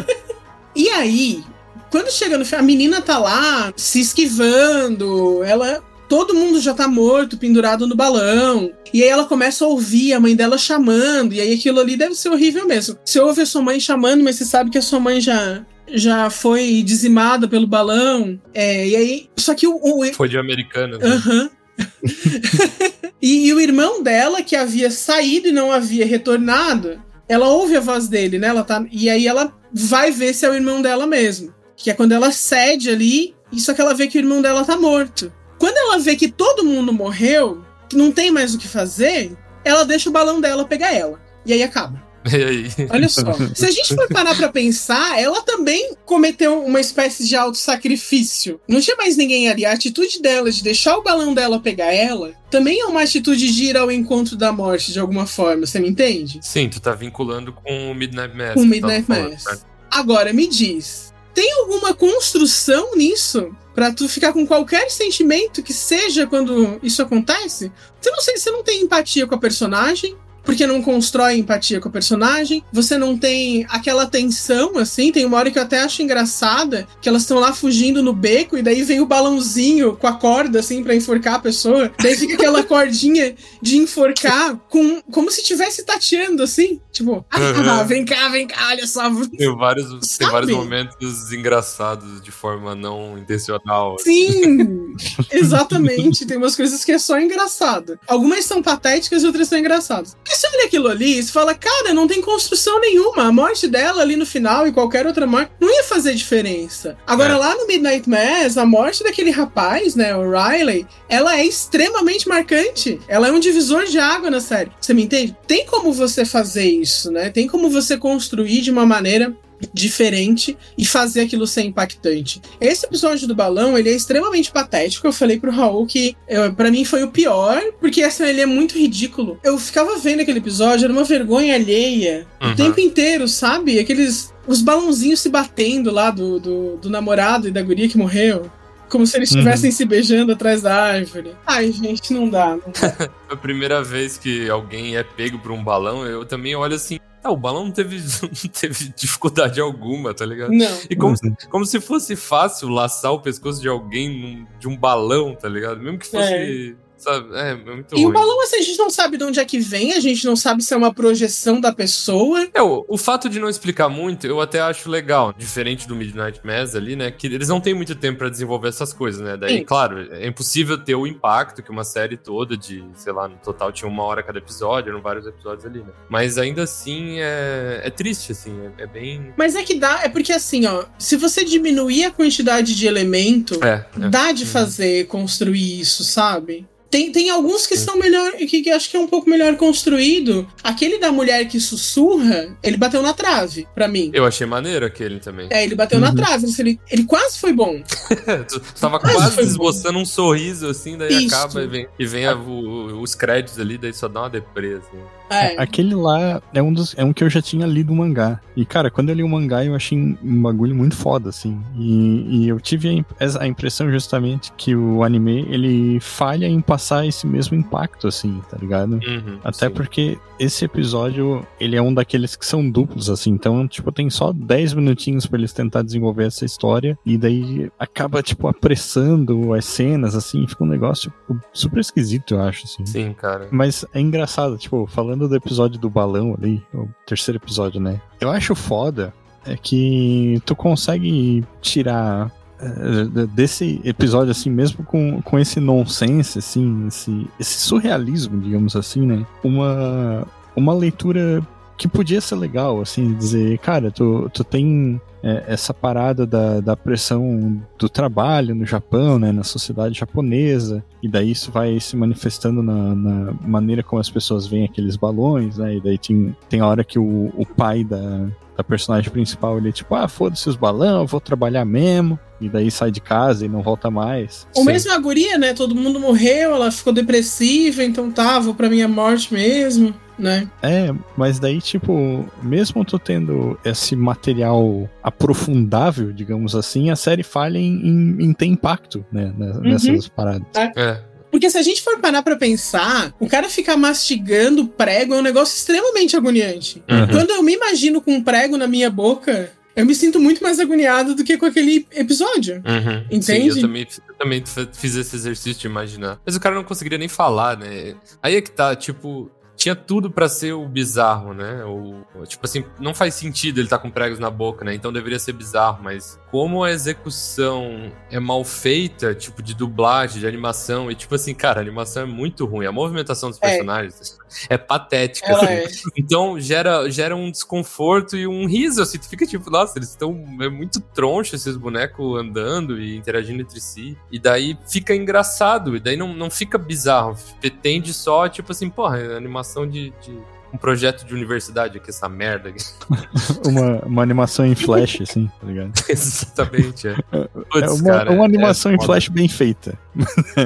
[0.76, 1.44] e aí,
[1.90, 5.84] quando chega no fim, a menina tá lá se esquivando, ela.
[6.08, 8.70] Todo mundo já tá morto, pendurado no balão.
[8.94, 11.32] E aí ela começa a ouvir a mãe dela chamando.
[11.34, 12.98] E aí aquilo ali deve ser horrível mesmo.
[13.06, 16.30] Você ouve a sua mãe chamando, mas você sabe que a sua mãe já, já
[16.30, 18.38] foi dizimada pelo balão.
[18.54, 19.30] É, e aí.
[19.38, 20.98] Só que o- o, Foi de americana.
[20.98, 21.08] né?
[21.08, 21.50] Aham.
[23.22, 27.80] e, e o irmão dela, que havia saído e não havia retornado, ela ouve a
[27.80, 28.48] voz dele, né?
[28.48, 31.54] Ela tá, e aí ela vai ver se é o irmão dela mesmo.
[31.76, 34.78] Que é quando ela cede ali, só que ela vê que o irmão dela tá
[34.78, 35.32] morto.
[35.58, 39.84] Quando ela vê que todo mundo morreu, que não tem mais o que fazer, ela
[39.84, 41.20] deixa o balão dela pegar ela.
[41.46, 42.02] E aí acaba.
[42.90, 43.34] Olha só.
[43.56, 48.60] Se a gente for parar pra pensar, ela também cometeu uma espécie de auto-sacrifício.
[48.68, 49.66] Não tinha mais ninguém ali.
[49.66, 53.64] A atitude dela de deixar o balão dela pegar ela também é uma atitude de
[53.66, 55.66] ir ao encontro da morte de alguma forma.
[55.66, 56.40] Você me entende?
[56.44, 58.54] Sim, tu tá vinculando com o Midnight Mass.
[58.54, 59.46] Com que Midnight tava falando, Mass.
[59.46, 59.58] né?
[59.90, 61.14] Agora, me diz.
[61.34, 63.56] Tem alguma construção nisso?
[63.74, 67.72] Pra tu ficar com qualquer sentimento que seja quando isso acontece?
[68.02, 71.90] Você não sei, você não tem empatia com a personagem, porque não constrói empatia com
[71.90, 72.64] a personagem.
[72.72, 75.12] Você não tem aquela tensão, assim.
[75.12, 78.58] Tem uma hora que eu até acho engraçada, que elas estão lá fugindo no beco,
[78.58, 81.92] e daí vem o balãozinho com a corda, assim, pra enforcar a pessoa.
[82.02, 86.80] Daí fica aquela cordinha de enforcar, com, como se estivesse tateando, assim.
[86.92, 87.40] Tipo, ah,
[87.82, 87.86] Uhum.
[87.88, 89.10] vem cá, vem cá, olha só.
[89.38, 93.98] Tem vários, tem vários momentos engraçados de forma não intencional.
[94.00, 94.96] Sim,
[95.32, 96.26] exatamente.
[96.26, 98.00] Tem umas coisas que é só engraçado.
[98.08, 100.16] Algumas são patéticas e outras são engraçadas.
[100.32, 103.24] Porque você olha aquilo ali e fala, cara, não tem construção nenhuma.
[103.24, 106.98] A morte dela ali no final e qualquer outra morte não ia fazer diferença.
[107.06, 107.38] Agora, É.
[107.38, 112.98] lá no Midnight Mass, a morte daquele rapaz, né, o Riley, ela é extremamente marcante.
[113.10, 114.72] Ela é um divisor de água na série.
[114.80, 115.36] Você me entende?
[115.46, 117.30] Tem como você fazer isso, né?
[117.30, 119.36] Tem como você construir de uma maneira
[119.74, 122.42] diferente e fazer aquilo ser impactante.
[122.60, 125.08] Esse episódio do balão, ele é extremamente patético.
[125.08, 126.16] Eu falei pro Raul que
[126.56, 129.40] para mim foi o pior, porque assim, ele é muito ridículo.
[129.44, 132.56] Eu ficava vendo aquele episódio, era uma vergonha alheia o Uhum.
[132.56, 133.80] tempo inteiro, sabe?
[133.80, 138.50] Aqueles os balãozinhos se batendo lá do, do, do namorado e da guria que morreu.
[138.92, 139.38] Como se eles Uhum.
[139.40, 141.34] estivessem se beijando atrás da árvore.
[141.48, 142.50] Ai, gente, não dá.
[142.58, 143.10] Não dá.
[143.32, 147.00] A primeira vez que alguém é pego por um balão, eu também olho assim.
[147.24, 150.52] Ah, o balão não teve, não teve dificuldade alguma, tá ligado?
[150.52, 150.78] não.
[150.90, 151.16] E como,
[151.50, 155.80] como se fosse fácil laçar o pescoço de alguém num- de um balão, tá ligado?
[155.80, 156.76] Mesmo que fosse.
[157.02, 157.36] Sabe?
[157.36, 158.14] É, é muito E o ruim.
[158.14, 160.62] balão, assim, a gente não sabe de onde é que vem, a gente não sabe
[160.64, 162.48] se é uma projeção da pessoa.
[162.54, 165.34] É, o, o fato de não explicar muito, eu até acho legal.
[165.38, 167.10] Diferente do Midnight Mass ali, né?
[167.12, 169.36] Que eles não têm muito tempo pra desenvolver essas coisas, né?
[169.36, 169.64] Daí, Sim.
[169.66, 173.72] claro, é impossível ter o impacto que uma série toda de, sei lá, no total
[173.72, 175.92] tinha uma hora cada episódio, eram vários episódios ali, né?
[176.10, 179.34] Mas ainda assim é, é triste, assim, é, é bem.
[179.36, 183.60] Mas é que dá, é porque assim, ó, se você diminuir a quantidade de elemento,
[183.64, 184.10] É, é.
[184.10, 184.50] dá de Uhum.
[184.50, 186.68] fazer, construir isso, sabe?
[186.92, 190.46] Tem, tem alguns que são melhor, que, que acho que é um pouco melhor construído.
[190.62, 194.12] Aquele da mulher que sussurra, ele bateu na trave, pra mim.
[194.14, 195.48] Eu achei maneiro aquele também.
[195.50, 196.16] É, ele bateu na Uhum.
[196.16, 196.48] trave.
[196.60, 197.82] Ele, ele quase foi bom.
[198.50, 199.50] tu, tu tava Mas quase foi bom.
[199.52, 201.34] esboçando um sorriso, assim, daí Isso.
[201.36, 204.80] acaba e vem, e vem a- o- os créditos ali, daí só dá uma depressa.
[204.80, 205.21] Assim.
[205.32, 205.56] É.
[205.62, 208.40] Aquele lá é um, dos, é um que eu já tinha lido o mangá.
[208.56, 211.60] E, cara, quando eu li o mangá, eu achei um bagulho muito foda, assim.
[211.78, 217.06] E, e eu tive a, a impressão justamente que o anime, ele falha em passar
[217.06, 218.94] esse mesmo impacto, assim, tá ligado?
[218.94, 219.74] Uhum, Até sim.
[219.74, 223.32] porque esse episódio, ele é um daqueles que são duplos, assim.
[223.32, 226.98] Então, tipo, tem só 10 minutinhos pra eles tentar desenvolver essa história.
[227.06, 230.46] E daí acaba, tipo, apressando as cenas, assim.
[230.48, 232.86] Fica um negócio tipo, super esquisito, eu acho, assim.
[232.86, 233.48] Sim, cara.
[233.52, 238.02] Mas é engraçado, tipo, falando do episódio do balão ali, o terceiro episódio, né?
[238.20, 239.14] Eu acho foda
[239.46, 246.88] é que tu consegue tirar eh, desse episódio, assim, mesmo com, com esse nonsense, assim,
[246.88, 249.26] esse, esse surrealismo, digamos assim, né?
[249.44, 251.42] Uma, uma leitura
[251.82, 256.78] que podia ser legal, assim, dizer, cara, tu, tu tem é, essa parada da, da
[256.78, 262.62] pressão do trabalho no Japão, né, na sociedade japonesa, e daí isso vai se manifestando
[262.62, 266.68] na, na maneira como as pessoas veem aqueles balões, né, e daí tem, tem a
[266.68, 270.56] hora que o, o pai da, da personagem principal, ele é tipo, ah, foda-se os
[270.56, 274.46] balão, vou trabalhar mesmo, e daí sai de casa e não volta mais.
[274.56, 274.72] Ou Sim.
[274.72, 275.54] mesmo a guria, né?
[275.54, 280.48] Todo mundo morreu, ela ficou depressiva, então tá, vou pra minha morte mesmo, né?
[280.62, 287.58] É, mas daí, tipo, mesmo tu tendo esse material aprofundável, digamos assim, a série falha
[287.58, 290.48] em, em- em ter impacto, né, ne- nessas paradas.
[290.76, 291.02] É.
[291.32, 295.22] Porque se a gente for parar pra pensar, o cara ficar mastigando prego é um
[295.22, 296.84] negócio extremamente agoniante.
[296.90, 297.08] Uhum.
[297.08, 300.60] Quando eu me imagino com um prego na minha boca, eu me sinto muito mais
[300.60, 302.56] agoniado do que com aquele episódio.
[302.58, 303.06] Uhum.
[303.10, 303.54] Entende?
[303.54, 306.20] Sim, eu também, eu também fiz esse exercício de imaginar.
[306.26, 307.96] Mas o cara não conseguiria nem falar, né?
[308.22, 309.32] Aí é que tá, tipo,
[309.62, 311.64] tinha tudo pra ser o bizarro, né?
[311.66, 314.74] O, tipo assim, não faz sentido ele tá com pregos na boca, né?
[314.74, 320.26] Então deveria ser bizarro, mas como a execução é mal feita, tipo, de dublagem, de
[320.26, 323.50] animação, e tipo assim, cara, a animação é muito ruim, a movimentação dos É.
[323.50, 324.18] personagens
[324.50, 325.54] é, patética, Ela assim.
[325.54, 325.68] é.
[325.98, 330.26] Então gera, gera um desconforto e um riso, assim, tu fica tipo, nossa, eles estão
[330.42, 333.98] é muito troncho esses bonecos andando e interagindo entre si.
[334.12, 337.18] E daí fica engraçado, e daí não, não fica bizarro.
[337.62, 340.18] Tende só, tipo assim, porra, é animação de, de
[340.54, 342.64] um projeto de universidade aqui, essa merda aqui.
[343.48, 345.72] Uma, uma animação em flash, assim, tá ligado?
[345.90, 346.96] Exatamente, é.
[347.12, 348.86] É Putz, uma, cara, uma é- animação é em foda.
[348.88, 349.78] flash bem feita.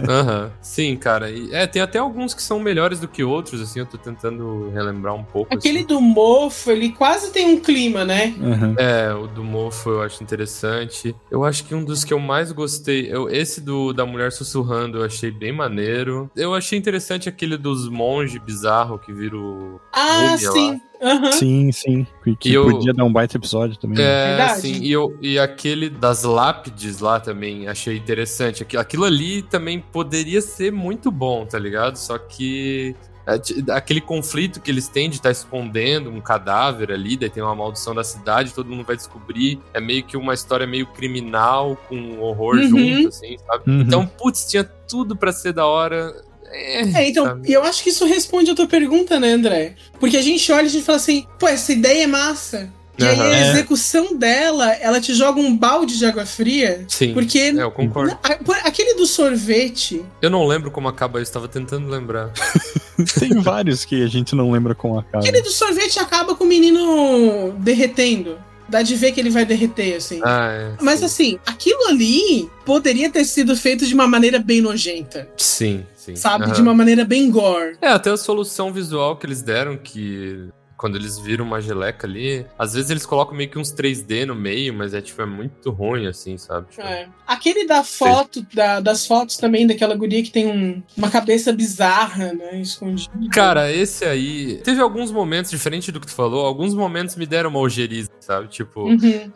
[0.09, 0.51] Aham.
[0.61, 1.29] Sim, cara.
[1.29, 4.69] E, é, tem até alguns que são melhores do que outros, assim, eu tô tentando
[4.71, 5.53] relembrar um pouco.
[5.53, 5.87] Aquele assim.
[5.87, 8.33] do mofo, ele quase tem um clima, né?
[8.41, 8.75] Aham.
[8.77, 11.15] É, o do Mofo eu acho interessante.
[11.29, 14.99] Eu acho que um dos que eu mais gostei, eu, esse do da mulher sussurrando,
[14.99, 16.29] eu achei bem maneiro.
[16.35, 19.79] Eu achei interessante aquele dos monge bizarro que vira o.
[19.95, 20.81] Ah, sim.
[21.01, 21.31] Aham.
[21.33, 22.07] Sim, sim.
[22.23, 23.97] Que, que eu- podia dar um baita episódio também.
[23.97, 24.03] né?
[24.03, 24.61] É, Verdade.
[24.61, 24.73] sim.
[24.81, 28.63] E, eu, e aquele das lápides lá também achei interessante.
[28.63, 31.97] Aquilo, aquilo ali também poderia ser muito bom, tá ligado?
[31.97, 32.95] Só que.
[33.27, 33.39] é,
[33.73, 37.93] Aquele conflito que eles têm de estar escondendo um cadáver ali, daí tem uma maldição
[37.93, 39.59] da cidade, todo mundo vai descobrir.
[39.73, 42.69] É meio que uma história meio criminal, com horror Uhum.
[42.69, 43.63] junto, assim, sabe?
[43.69, 43.81] Uhum.
[43.81, 46.13] Então, putz, tinha tudo pra ser da hora.
[46.55, 47.49] É, então, sabe?
[47.49, 49.75] e eu acho que isso responde a tua pergunta, né, André?
[49.99, 52.71] Porque a gente olha e a gente fala assim, pô, essa ideia é massa.
[52.97, 53.25] E aí Aham.
[53.29, 53.49] a É.
[53.51, 56.85] execução dela, ela te joga um balde de água fria.
[56.87, 57.13] Sim.
[57.13, 58.17] Porque É, eu concordo.
[58.23, 62.31] a- por- aquele do sorvete, Eu não lembro como acaba isso, tava tentando lembrar.
[63.19, 65.19] Tem vários que a gente não lembra com a cara.
[65.19, 68.37] aquele do sorvete acaba com o menino derretendo.
[68.67, 70.19] Dá de ver que ele vai derreter, assim.
[70.23, 70.71] Ah, é.
[70.81, 71.05] Mas sim.
[71.05, 75.29] assim, aquilo ali poderia ter sido feito de uma maneira bem nojenta.
[75.37, 76.15] Sim, sim.
[76.15, 76.45] Sabe?
[76.45, 76.53] Aham.
[76.53, 77.77] De uma maneira bem gore.
[77.81, 82.45] É, até a solução visual que eles deram, que quando eles viram uma geleca ali,
[82.59, 85.71] às vezes eles colocam meio que uns 3D no meio, mas é tipo, é muito
[85.71, 86.67] ruim, assim, sabe?
[86.69, 87.07] Tipo, É.
[87.25, 92.33] Aquele da foto, da- das fotos também, daquela guria que tem um- uma cabeça bizarra,
[92.33, 92.59] né?
[92.59, 93.09] Escondida.
[93.31, 94.57] Cara, esse aí.
[94.65, 98.49] Teve alguns momentos, diferente do que tu falou, alguns momentos me deram uma ojeriza, sabe?
[98.49, 99.31] Tipo, Uhum.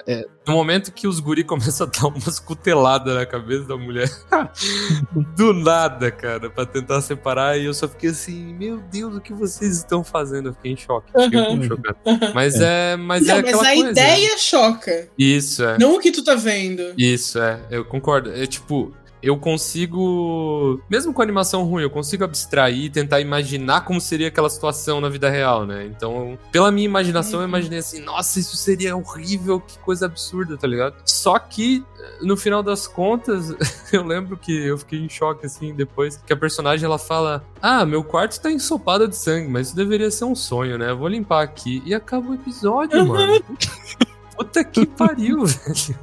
[0.49, 4.09] No momento que os guri começam a dar umas cuteladas na cabeça da mulher.
[5.35, 9.33] do nada, cara, pra tentar separar, e eu só fiquei assim, meu Deus, o que
[9.33, 10.49] vocês estão fazendo?
[10.49, 11.11] Eu fiquei em choque.
[11.11, 11.97] Fiquei muito chocado.
[12.33, 12.95] Mas é.
[12.95, 13.91] Mas Não, é mas a coisa.
[13.91, 15.07] ideia choca.
[15.17, 15.77] Isso, é.
[15.77, 16.93] Não o que tu tá vendo.
[16.97, 18.31] Isso, é, eu concordo.
[18.31, 23.99] É tipo, eu consigo, mesmo com animação ruim, eu consigo abstrair e tentar imaginar como
[23.99, 25.85] seria aquela situação na vida real, né?
[25.85, 27.49] Então, pela minha imaginação, eu Uhum.
[27.49, 30.95] imaginei assim, nossa, isso seria horrível, que coisa absurda, tá ligado?
[31.05, 31.83] Só que,
[32.21, 33.53] no final das contas,
[33.93, 37.85] eu lembro que eu fiquei em choque, assim, depois, que a personagem, ela fala, ah,
[37.85, 40.91] meu quarto tá ensopado de sangue, mas isso deveria ser um sonho, né?
[40.91, 41.81] Eu vou limpar aqui.
[41.85, 43.07] E acaba o episódio, Uhum.
[43.07, 43.43] mano.
[44.37, 45.99] Puta que pariu, velho.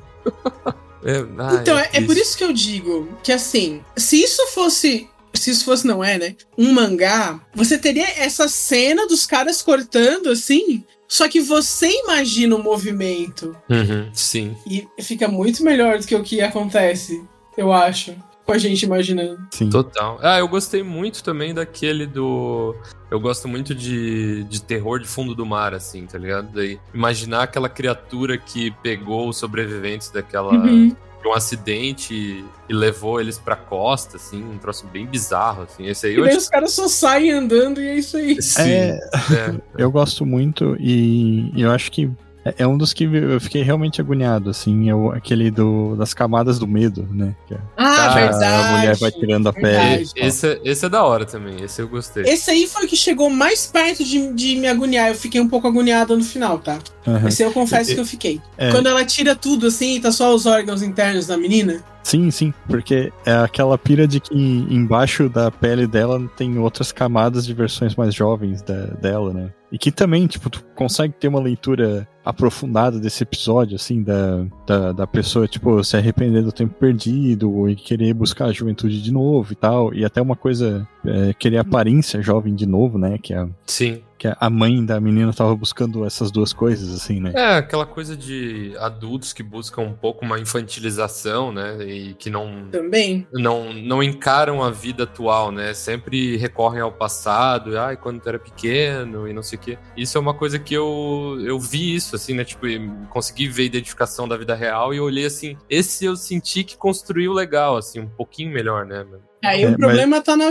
[1.06, 2.06] É, ah, então, é, é triste.
[2.06, 5.08] por isso que eu digo que assim, se isso fosse.
[5.32, 6.34] Se isso fosse, não é, né?
[6.56, 10.82] Um mangá, você teria essa cena dos caras cortando assim.
[11.06, 13.54] Só que você imagina o movimento.
[13.68, 14.56] Uhum, sim.
[14.66, 17.22] E fica muito melhor do que o que acontece,
[17.56, 18.16] eu acho.
[18.46, 19.38] Com a gente imaginando.
[19.50, 19.68] Sim.
[19.68, 20.18] Total.
[20.22, 22.74] Ah, eu gostei muito também daquele do.
[23.10, 26.48] Eu gosto muito de, de terror de fundo do mar, assim, tá ligado?
[26.54, 30.52] Daí, imaginar aquela criatura que pegou os sobreviventes daquela.
[30.52, 30.88] Uhum.
[31.22, 35.86] de um acidente e levou eles pra costa, assim, um troço bem bizarro, assim.
[35.86, 38.40] Esse aí E eu daí acho os caras só saem andando e é isso aí.
[38.40, 39.00] Sim, É,
[39.32, 39.54] é.
[39.76, 42.08] eu gosto muito e eu acho que
[42.48, 46.14] é- é um dos que eu fiquei realmente agoniado, assim, é o- aquele do, das
[46.14, 47.34] camadas do medo, né?
[47.46, 48.44] Que a, Ah, Ah, verdade.
[48.44, 50.12] a mulher vai tirando a verdade.
[50.14, 50.26] pele.
[50.26, 52.24] Esse, é- esse é da hora também, esse eu gostei.
[52.24, 55.08] Esse aí foi o que chegou mais perto de, de me agoniar.
[55.08, 56.78] Eu fiquei um pouco agoniada no final, tá?
[57.06, 57.28] Aham.
[57.28, 58.40] Esse eu confesso que eu fiquei.
[58.58, 58.70] É.
[58.70, 61.82] Quando ela tira tudo assim tá só os órgãos internos da menina.
[62.06, 67.44] Sim, sim, porque é aquela pira de que embaixo da pele dela tem outras camadas
[67.44, 69.52] de versões mais jovens da- dela, né?
[69.72, 74.92] E que também, tipo, tu consegue ter uma leitura aprofundada desse episódio, assim, da, da,
[74.92, 79.52] da pessoa, tipo, se arrepender do tempo perdido e querer buscar a juventude de novo
[79.52, 79.92] e tal.
[79.92, 83.18] E até uma coisa, é, querer aparência jovem de novo, né?
[83.18, 84.00] Que a, Sim.
[84.18, 87.32] Que a mãe da menina tava buscando essas duas coisas, assim, né?
[87.34, 91.76] É, aquela coisa de adultos que buscam um pouco uma infantilização, né?
[91.84, 93.26] E que não, Também.
[93.32, 95.74] não, não encaram a vida atual, né?
[95.74, 99.78] Sempre recorrem ao passado, ai, quando tu era pequeno e não sei o quê.
[99.96, 102.44] Isso é uma coisa que eu, eu vi isso, assim, né?
[102.44, 106.16] Tipo, e consegui ver a identificação da vida real e eu olhei assim, esse eu
[106.16, 109.04] senti que construiu legal, assim, um pouquinho melhor, né?
[109.44, 110.46] Aí É, o mas- problema tá na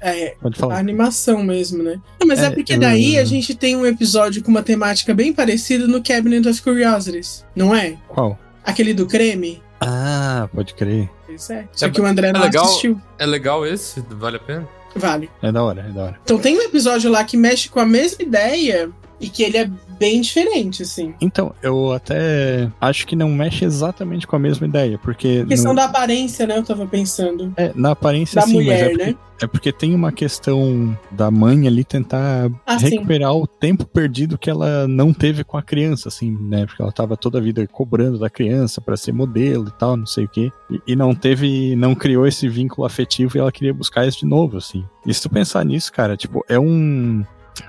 [0.00, 0.78] é, Pode a falar.
[0.78, 2.00] animação mesmo, né?
[2.20, 5.12] Não, mas é, É, porque eu- daí a gente tem um episódio com uma temática
[5.14, 7.96] bem parecida no Cabinet of Curiosities, não é?
[8.08, 8.38] Qual?
[8.64, 9.62] Aquele do creme.
[9.80, 11.08] Ah, pode crer.
[11.26, 11.66] Pois é.
[11.72, 12.64] Só É, que o André não legal.
[12.64, 13.00] assistiu.
[13.18, 14.02] É legal esse?
[14.10, 14.68] Vale a pena?
[14.94, 15.30] Vale.
[15.42, 16.20] É da hora, é da hora.
[16.24, 19.70] Então tem um episódio lá que mexe com a mesma ideia e que ele é
[19.98, 21.12] bem diferente, assim.
[21.20, 25.72] Então, eu até acho que não mexe exatamente com a mesma ideia, porque A questão
[25.72, 26.56] no- da aparência, né?
[26.58, 27.52] Eu tava pensando.
[27.56, 29.16] é, na aparência Da sim, mulher, mas é porque, né?
[29.42, 32.90] é porque tem uma questão da mãe ali tentar Ah, sim.
[32.90, 36.66] recuperar o tempo perdido que ela não teve com a criança, assim, né?
[36.66, 40.06] Porque ela tava toda a vida cobrando da criança pra ser modelo e tal, não
[40.06, 40.52] sei o quê.
[40.70, 44.26] E, e não teve, não criou esse vínculo afetivo e ela queria buscar isso de
[44.26, 44.84] novo, assim.
[45.04, 47.24] E se tu pensar nisso, cara, tipo, é um.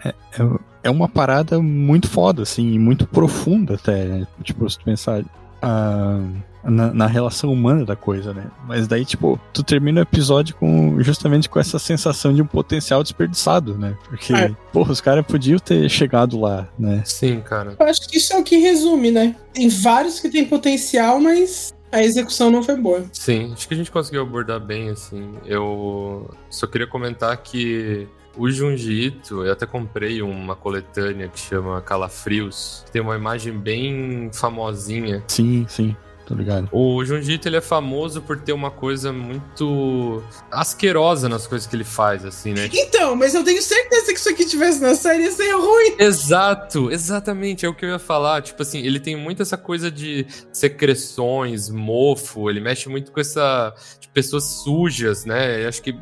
[0.06, 4.28] É, é- é uma parada muito foda, assim, e muito profunda até, né?
[4.44, 5.24] Tipo, se tu pensar
[5.62, 6.22] ah,
[6.64, 8.46] na, na relação humana da coisa, né?
[8.68, 13.02] Mas daí, tipo, tu termina o episódio com justamente com essa sensação de um potencial
[13.04, 13.96] desperdiçado, né?
[14.08, 14.52] Porque, É.
[14.72, 17.02] porra, os caras podiam ter chegado lá, né?
[17.06, 17.76] Sim, cara.
[17.80, 19.36] Eu acho que isso é o que resume, né?
[19.54, 23.04] Tem vários que têm potencial, mas a execução não foi boa.
[23.12, 25.32] Sim, acho que a gente conseguiu abordar bem, assim.
[25.46, 28.08] Eu só queria comentar que
[28.40, 33.54] o Junji Ito, eu até comprei uma coletânea que chama Calafrios, que tem uma imagem
[33.54, 35.22] bem famosinha.
[35.28, 35.96] Sim, sim,
[36.30, 36.70] tô ligado.
[36.72, 41.76] O Junji Ito, ele é famoso por ter uma coisa muito asquerosa nas coisas que
[41.76, 42.70] ele faz, assim, né?
[42.72, 45.96] Então, mas eu tenho certeza que isso aqui tivesse na série ia ser ruim.
[46.00, 48.42] Exato, exatamente, é o que eu ia falar.
[48.42, 53.74] Tipo assim, ele tem muito essa coisa de secreções, mofo, ele mexe muito com essa.
[54.00, 55.64] de pessoas sujas, né?
[55.64, 55.94] Eu acho que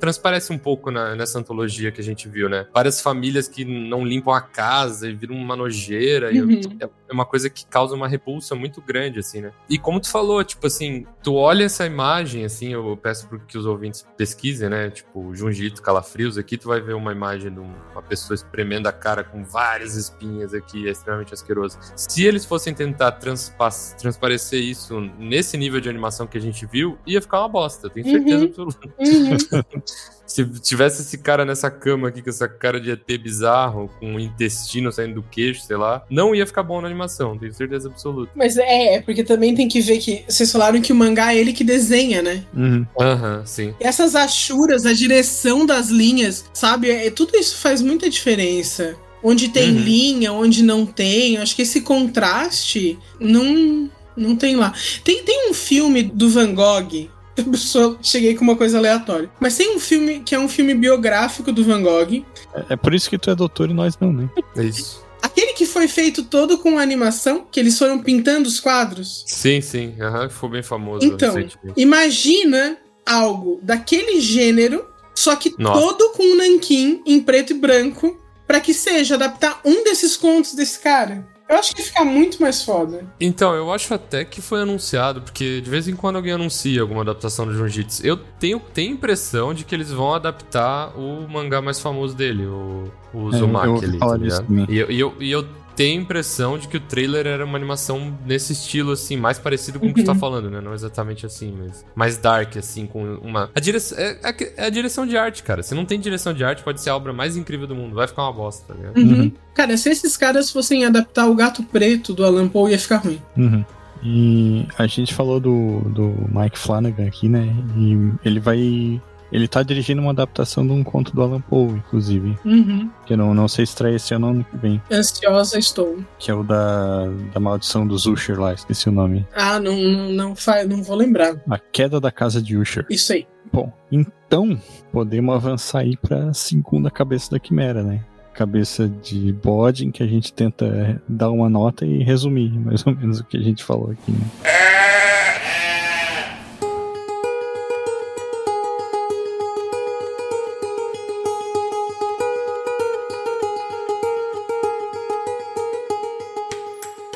[0.00, 2.66] transparece um pouco na- nessa antologia que a gente viu, né?
[2.74, 6.32] Várias famílias que não limpam a casa e viram uma nojeira.
[6.32, 6.60] e Uhum.
[6.80, 9.52] é é uma coisa que causa uma repulsa muito grande, assim, né?
[9.68, 13.58] E como tu falou, tipo assim, tu olha essa imagem, assim, eu peço para que
[13.58, 14.90] os ouvintes pesquisem, né?
[14.90, 19.24] Tipo, Jungito, Calafrios, aqui tu vai ver uma imagem de uma pessoa espremendo a cara
[19.24, 21.78] com várias espinhas aqui, é extremamente asqueroso.
[21.96, 26.96] Se eles fossem tentar transpa- transparecer isso nesse nível de animação que a gente viu,
[27.04, 28.44] ia ficar uma bosta, tenho certeza Uhum.
[28.48, 28.88] absoluta.
[28.98, 29.82] Uhum.
[30.26, 34.20] Se tivesse esse cara nessa cama aqui, com essa cara de ET bizarro, com o
[34.20, 38.32] intestino saindo do queixo, sei lá, não ia ficar bom na animação, tenho certeza absoluta.
[38.34, 41.38] Mas é, é, porque também tem que ver que vocês falaram que o mangá é
[41.38, 42.44] ele que desenha, né?
[42.54, 42.86] Uhum.
[43.00, 43.74] Aham, sim.
[43.80, 46.90] E essas achuras, a direção das linhas, sabe?
[46.90, 48.96] É, tudo isso faz muita diferença.
[49.22, 49.78] Onde tem Uhum.
[49.80, 51.36] linha, onde não tem.
[51.36, 54.72] Eu acho que esse contraste não, não tem lá.
[55.02, 57.08] Tem, tem um filme do Van Gogh.
[57.46, 59.30] Eu só cheguei com uma coisa aleatória.
[59.38, 62.24] Mas tem um filme que é um filme biográfico do Van Gogh.
[62.54, 64.28] É, é por isso que tu é doutor e nós não, né?
[64.56, 65.04] É isso.
[65.22, 69.24] Aquele que foi feito todo com animação, que eles foram pintando os quadros.
[69.26, 69.94] Sim, sim.
[70.00, 71.34] Aham, ficou bem famoso Então.
[71.76, 75.80] Imagina algo daquele gênero, só que Nossa.
[75.80, 80.54] todo com um nanquim em preto e branco, pra que seja adaptar um desses contos
[80.54, 81.26] desse cara.
[81.48, 83.04] Eu acho que ia ficar muito mais foda.
[83.20, 87.02] Então, eu acho até que foi anunciado, porque de vez em quando alguém anuncia alguma
[87.02, 88.04] adaptação do Jujutsu.
[88.04, 92.46] Eu tenho, tenho a impressão de que eles vão adaptar o mangá mais famoso dele,
[92.46, 94.44] o, o É, ouvi ali, tá.
[94.68, 95.46] E eu, e, eu, e eu
[95.76, 99.78] ter a impressão de que o trailer era uma animação nesse estilo, assim, mais parecido
[99.78, 100.18] com o que tu tá Uhum.
[100.18, 100.60] falando, né?
[100.60, 103.50] Não exatamente assim, mas mais dark, assim, com uma.
[103.54, 103.98] A direção.
[103.98, 105.62] É, é- é a direção de arte, cara.
[105.62, 107.94] Se não tem direção de arte, pode ser a obra mais incrível do mundo.
[107.94, 108.96] Vai ficar uma bosta, tá ligado?
[108.96, 109.20] Uhum.
[109.24, 109.32] Uhum.
[109.54, 113.20] Cara, se esses caras fossem adaptar o gato preto do Alan Poe, ia ficar ruim.
[113.36, 113.64] Uhum.
[114.02, 117.48] E a gente falou do, do Mike Flanagan aqui, né?
[117.76, 119.00] E ele vai.
[119.30, 122.38] Ele tá dirigindo uma adaptação de um conto do Alan Poe, inclusive.
[122.44, 122.90] Uhum.
[123.04, 124.80] Que eu não, não sei se estreia esse ano ou ano que vem.
[124.90, 125.98] Ansiosa estou.
[126.18, 129.26] Que é o da, da maldição dos Usher lá, esqueci o nome.
[129.34, 130.34] Ah, não, não, não,
[130.68, 131.36] não vou lembrar.
[131.48, 132.86] A queda da casa de Usher.
[132.88, 133.26] Isso aí.
[133.52, 134.60] Bom, então
[134.92, 138.00] podemos avançar aí pra segunda cabeça da Quimera, né?
[138.34, 142.94] Cabeça de bode em que a gente tenta dar uma nota e resumir mais ou
[142.94, 144.26] menos o que a gente falou aqui, né?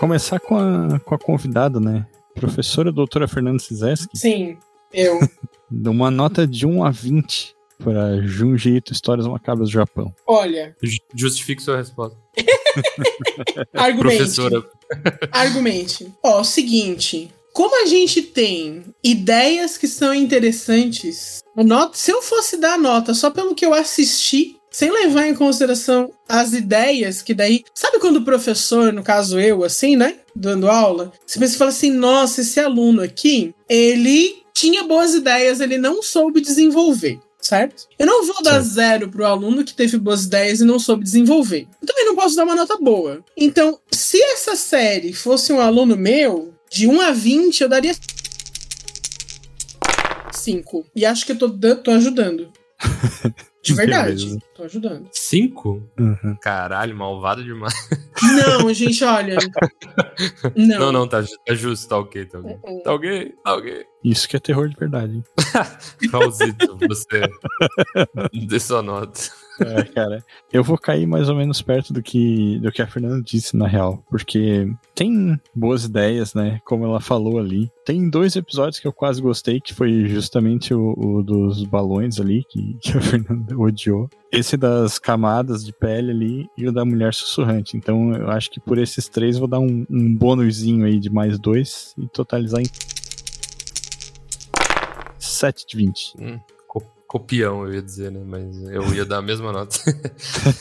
[0.01, 2.07] Começar com a, com a convidada, né?
[2.35, 4.57] Professora doutora Fernanda Sizeski, Sim,
[4.91, 5.21] eu.
[5.71, 10.15] dá uma nota de 1 a 20 para Junji Ito Histórias Macabras do Japão.
[10.27, 12.17] Olha, Ju- Justifique sua resposta.
[13.75, 14.17] argumente.
[14.17, 14.65] Professora.
[15.31, 16.11] Argumente.
[16.23, 17.31] Ó, seguinte.
[17.53, 23.29] Como a gente tem ideias que são interessantes, nota, se eu fosse dar nota só
[23.31, 27.65] pelo que eu assisti, sem levar em consideração as ideias que daí.
[27.75, 30.17] Sabe quando o professor, no caso eu, assim, né?
[30.35, 35.61] Dando aula, você pensa e fala assim: nossa, esse aluno aqui, ele tinha boas ideias,
[35.61, 37.19] ele não soube desenvolver.
[37.41, 37.89] Certo?
[37.99, 38.67] Eu não vou dar Certo.
[38.67, 41.67] zero pro aluno que teve boas ideias e não soube desenvolver.
[41.81, 43.25] Eu também não posso dar uma nota boa.
[43.35, 47.97] Então, se essa série fosse um aluno meu, de 1 a 20, eu daria
[50.33, 50.87] 5.
[50.95, 52.53] E acho que eu tô, tô ajudando.
[53.63, 54.25] De verdade.
[54.25, 54.39] Beleza.
[54.55, 55.09] Tô ajudando.
[55.13, 55.83] Cinco?
[55.99, 56.37] Uhum.
[56.41, 57.75] Caralho, malvado demais.
[58.23, 59.37] Não, gente, olha.
[60.57, 60.79] Não.
[60.79, 62.53] Não, não, tá, tá justo, tá ok, tá ok.
[62.63, 62.83] Uh-uh.
[62.83, 63.85] Tá ok, tá ok.
[64.05, 65.15] Isso que é terror de verdade.
[65.15, 65.25] hein?
[66.13, 67.23] Raulzito, você.
[68.49, 69.21] Dê sua nota.
[69.61, 73.23] É, cara, eu vou cair mais ou menos perto do que, do que a Fernanda
[73.23, 74.03] disse, na real.
[74.09, 76.61] Porque tem boas ideias, né?
[76.65, 77.71] Como ela falou ali.
[77.85, 82.45] Tem dois episódios que eu quase gostei, que foi justamente o, o dos balões ali,
[82.49, 84.09] que, que a Fernanda odiou.
[84.33, 87.77] Esse das camadas de pele ali e o da mulher sussurrante.
[87.77, 91.39] Então eu acho que por esses três vou dar um, um bônusinho aí de mais
[91.39, 92.67] dois e totalizar em
[95.19, 96.15] 7 de 20.
[96.19, 96.39] Hum,
[97.11, 98.23] copião, eu ia dizer, né?
[98.25, 99.77] Mas eu ia dar a mesma nota.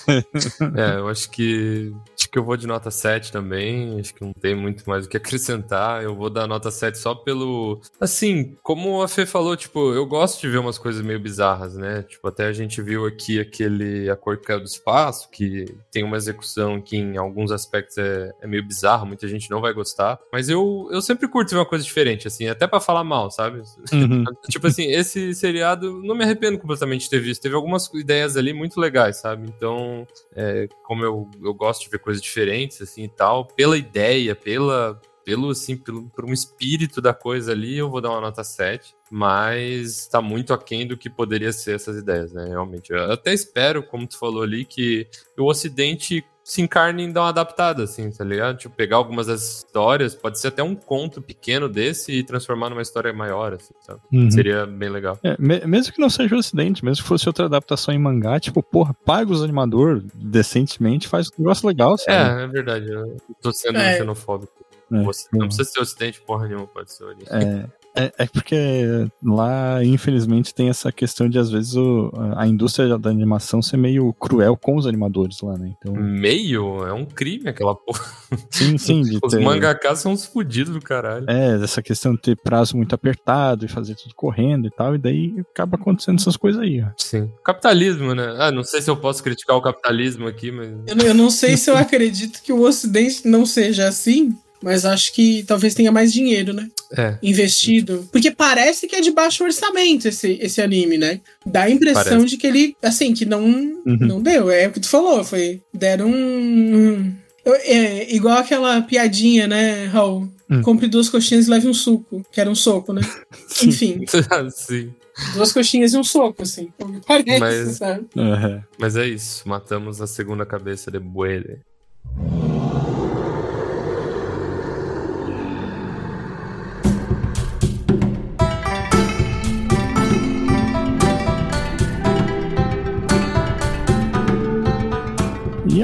[0.75, 1.93] é, eu acho que.
[2.19, 3.97] Acho que eu vou de nota 7 também.
[3.97, 6.03] Acho que não tem muito mais o que acrescentar.
[6.03, 7.79] Eu vou dar nota 7 só pelo.
[7.99, 12.03] Assim, como a Fê falou, tipo, eu gosto de ver umas coisas meio bizarras, né?
[12.03, 16.03] Tipo, até a gente viu aqui aquele A Cor que Caiu do Espaço, que tem
[16.03, 20.19] uma execução que em alguns aspectos é, é meio bizarro, muita gente não vai gostar.
[20.31, 23.61] Mas eu, eu sempre curto ver uma coisa diferente, assim, até pra falar mal, sabe?
[23.93, 24.25] Uhum.
[24.49, 27.41] Tipo assim, esse seriado, não me arrependo completamente de ter visto.
[27.41, 29.47] Teve algumas ideias ali muito legais, sabe?
[29.47, 30.05] Então,
[30.35, 34.99] é, como eu, eu gosto de ver coisas diferentes, assim e tal, pela ideia, pela.
[35.25, 38.95] Pelo, assim, pelo, por um espírito da coisa ali, eu vou dar uma nota 7,
[39.11, 42.47] mas tá muito aquém do que poderia ser essas ideias, né?
[42.47, 42.91] Realmente.
[42.91, 45.07] Eu até espero, como tu falou ali, que
[45.37, 48.57] o Ocidente se encarne em dar uma adaptada, assim, tá ligado?
[48.57, 52.81] Tipo, pegar algumas das histórias, pode ser até um conto pequeno desse e transformar numa
[52.81, 53.99] história maior, assim, sabe?
[54.11, 54.31] Uhum.
[54.31, 55.19] Seria bem legal.
[55.23, 58.39] É, me- mesmo que não seja o Ocidente, mesmo que fosse outra adaptação em mangá,
[58.39, 62.41] tipo, porra, paga os animadores decentemente, faz um negócio legal, sabe?
[62.41, 62.89] É, é verdade.
[62.91, 63.97] Eu tô sendo É.
[63.97, 64.51] xenofóbico.
[64.91, 67.27] É, Você- não precisa ser ocidente, porra nenhuma, pode ser oriente.
[67.31, 67.65] É,
[67.95, 73.09] é, é porque lá, infelizmente, tem essa questão de, às vezes, o- a indústria da
[73.09, 75.73] animação ser meio cruel com os animadores lá, né?
[75.77, 78.03] Então, Meio é um crime aquela porra.
[78.51, 79.39] sim, sim, de Os ter...
[79.43, 81.25] mangakas são uns fudidos do caralho.
[81.29, 84.97] É, dessa questão de ter prazo muito apertado e fazer tudo correndo e tal, e
[84.97, 86.87] daí acaba acontecendo essas coisas aí, ó.
[86.97, 87.29] Sim.
[87.43, 88.35] Capitalismo, né?
[88.37, 90.69] Ah, não sei se eu posso criticar o capitalismo aqui, mas.
[90.87, 94.85] Eu, não- eu não sei se eu acredito que o Ocidente não seja assim, mas
[94.85, 96.69] acho que talvez tenha mais dinheiro, né?
[96.97, 97.17] É.
[97.21, 98.07] Investido.
[98.11, 101.21] Porque parece que é de baixo orçamento esse, esse anime, né?
[101.45, 102.25] Dá a impressão Parece.
[102.25, 103.47] de que ele, assim, que não,
[103.85, 104.49] não deu.
[104.49, 105.61] É o que tu falou, foi.
[105.73, 107.13] Deram um.
[107.45, 110.29] eu- É, igual aquela piadinha, né, Raul?
[110.49, 110.61] Hum.
[110.63, 112.25] Compre duas coxinhas e leve um suco.
[112.31, 113.01] Que era um soco, né?
[113.63, 114.03] Enfim,
[114.51, 114.91] Sim.
[115.35, 116.69] duas coxinhas e um soco, assim.
[117.05, 118.05] Parece, Mas- sabe?
[118.17, 118.63] Aham.
[118.79, 119.47] Mas é isso.
[119.47, 121.59] Matamos a segunda cabeça de Buele.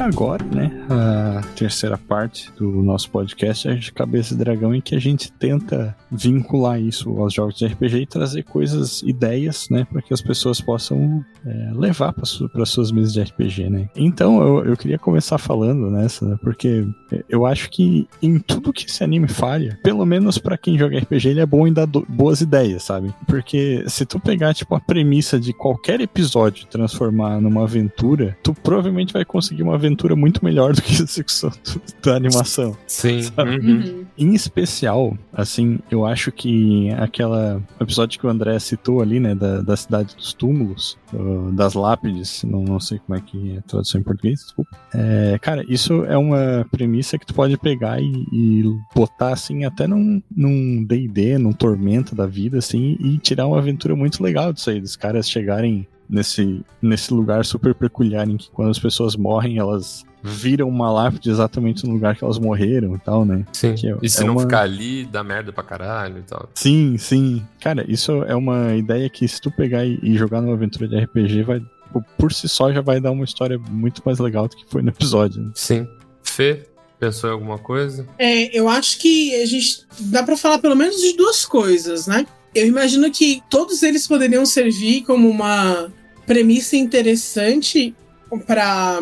[0.06, 4.96] Agora, né, a terceira parte do nosso podcast é de Cabeça de Dragão, em que
[4.96, 10.04] a gente tenta vincular isso aos jogos de RPG e trazer coisas, ideias, né, para
[10.04, 13.90] que as pessoas possam é, levar para su suas mesas de RPG, né.
[13.96, 16.88] Então, eu, eu queria começar falando nessa, né, porque
[17.28, 21.30] eu acho que em tudo que esse anime falha, pelo menos para quem joga RPG,
[21.30, 23.14] ele é bom em dar boas ideias, sabe?
[23.28, 28.54] Porque se tu pegar, tipo, a premissa de qualquer episódio e transformar numa aventura, tu
[28.54, 31.52] provavelmente vai conseguir uma aventura muito melhor do que a execução
[32.04, 32.76] da animação.
[32.88, 33.22] Sim.
[33.38, 34.06] Uhum.
[34.18, 39.62] Em especial, assim, eu acho que aquela episódio que o André citou ali, né, da,
[39.62, 40.98] da cidade dos túmulos,
[41.54, 44.78] das lápides, não, não sei como é que é a tradução em português, desculpa.
[44.94, 48.64] É, cara, isso é uma premissa que tu pode pegar e, e
[48.96, 50.22] botar, assim, até num
[50.86, 54.80] D&D, num, num Tormenta da vida, assim, e tirar uma aventura muito legal disso aí,
[54.80, 60.04] dos caras chegarem nesse, nesse lugar super peculiar em que quando as pessoas morrem, elas
[60.24, 63.46] viram uma lápide exatamente no lugar que elas morreram e tal, né?
[63.54, 63.76] Sim.
[63.84, 64.42] É, e se é não uma...
[64.42, 66.50] ficar ali, dá merda pra caralho e tal.
[66.56, 67.46] Sim, sim.
[67.60, 70.98] Cara, isso é uma ideia que se tu pegar e, e jogar numa aventura de
[70.98, 71.62] RPG, vai
[72.18, 74.90] por si só já vai dar uma história muito mais legal do que foi no
[74.90, 75.42] episódio.
[75.42, 75.52] Né?
[75.54, 75.88] Sim.
[76.24, 76.68] Fê,
[77.00, 78.08] pensou em alguma coisa?
[78.18, 82.26] É, eu acho que a gente dá para falar pelo menos de duas coisas, né?
[82.56, 85.92] Eu imagino que todos eles poderiam servir como uma
[86.26, 87.94] premissa interessante
[88.48, 89.02] para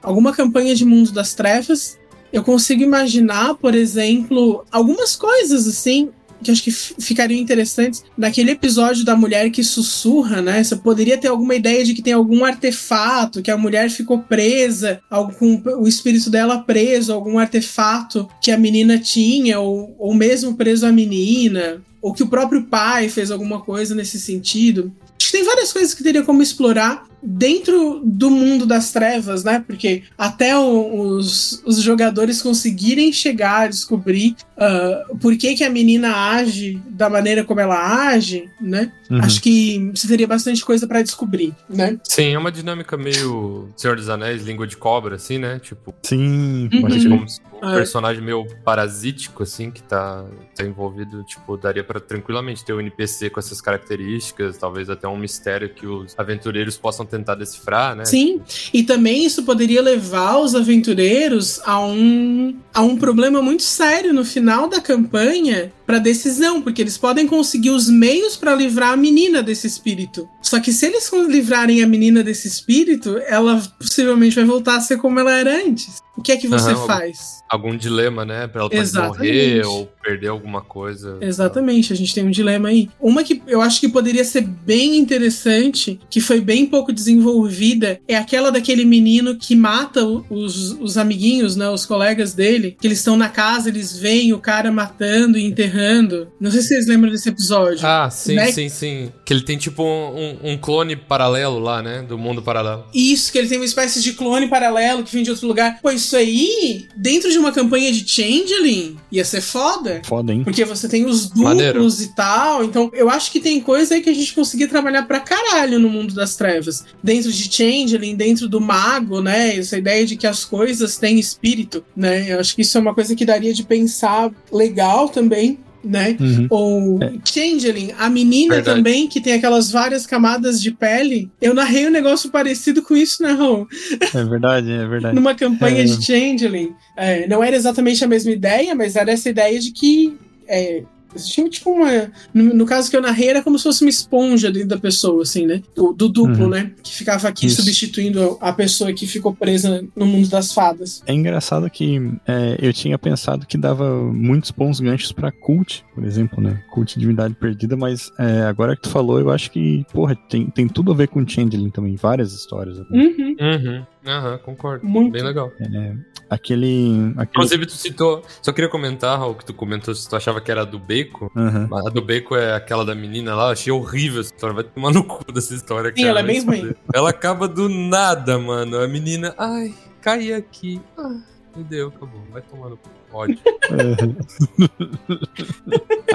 [0.00, 1.98] alguma campanha de Mundo das Trevas.
[2.32, 6.10] Eu consigo imaginar, por exemplo, algumas coisas assim
[6.42, 8.04] que acho que ficariam interessantes.
[8.16, 10.62] Naquele episódio da mulher que sussurra, né?
[10.62, 15.00] Você poderia ter alguma ideia de que tem algum artefato, que a mulher ficou presa,
[15.08, 20.84] algum, o espírito dela preso, algum artefato que a menina tinha, ou, ou mesmo preso
[20.84, 24.92] a menina, ou que o próprio pai fez alguma coisa nesse sentido.
[25.16, 29.62] Acho que tem várias coisas que teria como explorar dentro do mundo das trevas, né?
[29.66, 36.14] Porque até os, os jogadores conseguirem chegar a descobrir uh, por que, que a menina
[36.14, 38.92] age da maneira como ela age, né?
[39.10, 39.20] Uhum.
[39.20, 41.98] Acho que você teria bastante coisa para descobrir, né?
[42.04, 45.60] Sim, é uma dinâmica meio Senhor dos Anéis, língua de cobra, assim, né?
[45.62, 45.94] Tipo.
[46.02, 46.80] Sim, uhum.
[46.80, 47.26] como
[47.62, 47.76] um é.
[47.76, 50.24] personagem meio parasítico, assim, que tá,
[50.56, 55.16] tá envolvido, tipo, daria para tranquilamente ter um NPC com essas características, talvez até um
[55.16, 58.04] mistério que os aventureiros possam tentar decifrar, né?
[58.04, 58.40] Sim,
[58.72, 64.24] e também isso poderia levar os aventureiros a um, a um problema muito sério no
[64.24, 69.42] final da campanha para decisão, porque eles podem conseguir os meios para livrar a menina
[69.42, 70.26] desse espírito.
[70.40, 74.96] Só que se eles livrarem a menina desse espírito, ela possivelmente vai voltar a ser
[74.96, 76.02] como ela era antes.
[76.16, 77.42] O que é que você uhum, faz?
[77.48, 78.46] Algum, dilema, né?
[78.46, 81.18] Pra ela morrer ou perder alguma coisa.
[81.20, 82.90] Exatamente, a gente tem um dilema aí.
[83.00, 88.16] Uma que eu acho que poderia ser bem interessante, que foi bem pouco desenvolvida, é
[88.16, 91.68] aquela daquele menino que mata os, os amiguinhos, né?
[91.70, 96.30] Os colegas dele, que eles estão na casa, eles veem o cara matando e enterrando.
[96.38, 97.86] Não sei se vocês lembram desse episódio.
[97.86, 98.52] Ah, sim, né?
[98.52, 99.12] sim, sim.
[99.24, 102.02] Que ele tem tipo um, um, clone paralelo lá, né?
[102.02, 102.84] Do mundo paralelo.
[102.94, 105.78] Isso, que ele tem uma espécie de clone paralelo que vem de outro lugar.
[105.82, 110.02] Pois isso aí, dentro de uma campanha de Changeling, ia ser foda.
[110.04, 110.42] Foda, hein?
[110.44, 112.64] Porque você tem os duplos e tal.
[112.64, 115.88] Então, eu acho que tem coisa aí que a gente conseguia trabalhar pra caralho no
[115.88, 116.84] mundo das trevas.
[117.02, 119.56] Dentro de Changeling, dentro do mago, né?
[119.56, 122.32] Essa ideia de que as coisas têm espírito, né?
[122.32, 126.16] Eu acho que isso é uma coisa que daria de pensar legal também né?
[126.18, 126.46] Uhum.
[126.50, 127.12] Ou é.
[127.24, 128.76] Changeling, a menina Verdade.
[128.76, 131.30] também, que tem aquelas várias camadas de pele.
[131.40, 133.66] Eu narrei um negócio parecido com isso, né, Ron?
[134.14, 135.14] É verdade, é verdade.
[135.14, 135.84] Numa campanha é.
[135.84, 136.72] de Changeling.
[136.96, 140.16] É, não era exatamente a mesma ideia, mas era essa ideia de que
[140.46, 140.82] é,
[141.14, 142.10] Existia tipo uma.
[142.32, 145.22] No, no, caso que eu narrei, era como se fosse uma esponja dentro da pessoa,
[145.22, 145.62] assim, né?
[145.74, 146.50] Do, do duplo, uhum.
[146.50, 146.72] né?
[146.82, 147.56] Que ficava aqui Isso.
[147.56, 151.02] substituindo a pessoa que ficou presa no mundo das fadas.
[151.06, 151.96] É engraçado que
[152.26, 156.62] é, eu tinha pensado que dava muitos bons ganchos pra cult, por exemplo, né?
[156.72, 160.68] Cult Divindade Perdida, mas é, agora que tu falou, eu acho que, porra, tem, tem
[160.68, 162.78] tudo a ver com Changeling também, várias histórias.
[162.90, 163.36] Uhum.
[163.40, 163.86] Uhum.
[164.06, 164.86] Aham, concordo.
[164.86, 165.12] Muito.
[165.12, 165.52] Bem legal.
[165.60, 165.94] É,
[166.28, 167.28] aquele, aquele.
[167.30, 168.22] Inclusive, tu citou.
[168.42, 171.30] Só queria comentar, o que tu comentou, se tu achava que era a do Beco.
[171.36, 171.68] Uhum.
[171.86, 173.52] A do Beco é aquela da menina lá.
[173.52, 174.54] Achei horrível essa história.
[174.54, 175.92] Vai tomar no cu dessa história.
[175.96, 176.74] Sim, ela é bem ruim.
[176.92, 178.78] Ela acaba do nada, mano.
[178.78, 179.34] A menina.
[179.38, 180.80] Ai, caí aqui.
[180.98, 181.20] Ah,
[181.56, 182.22] me deu, acabou.
[182.30, 182.90] Vai tomar no cu.
[183.12, 183.38] Ódio.
[183.70, 183.96] É.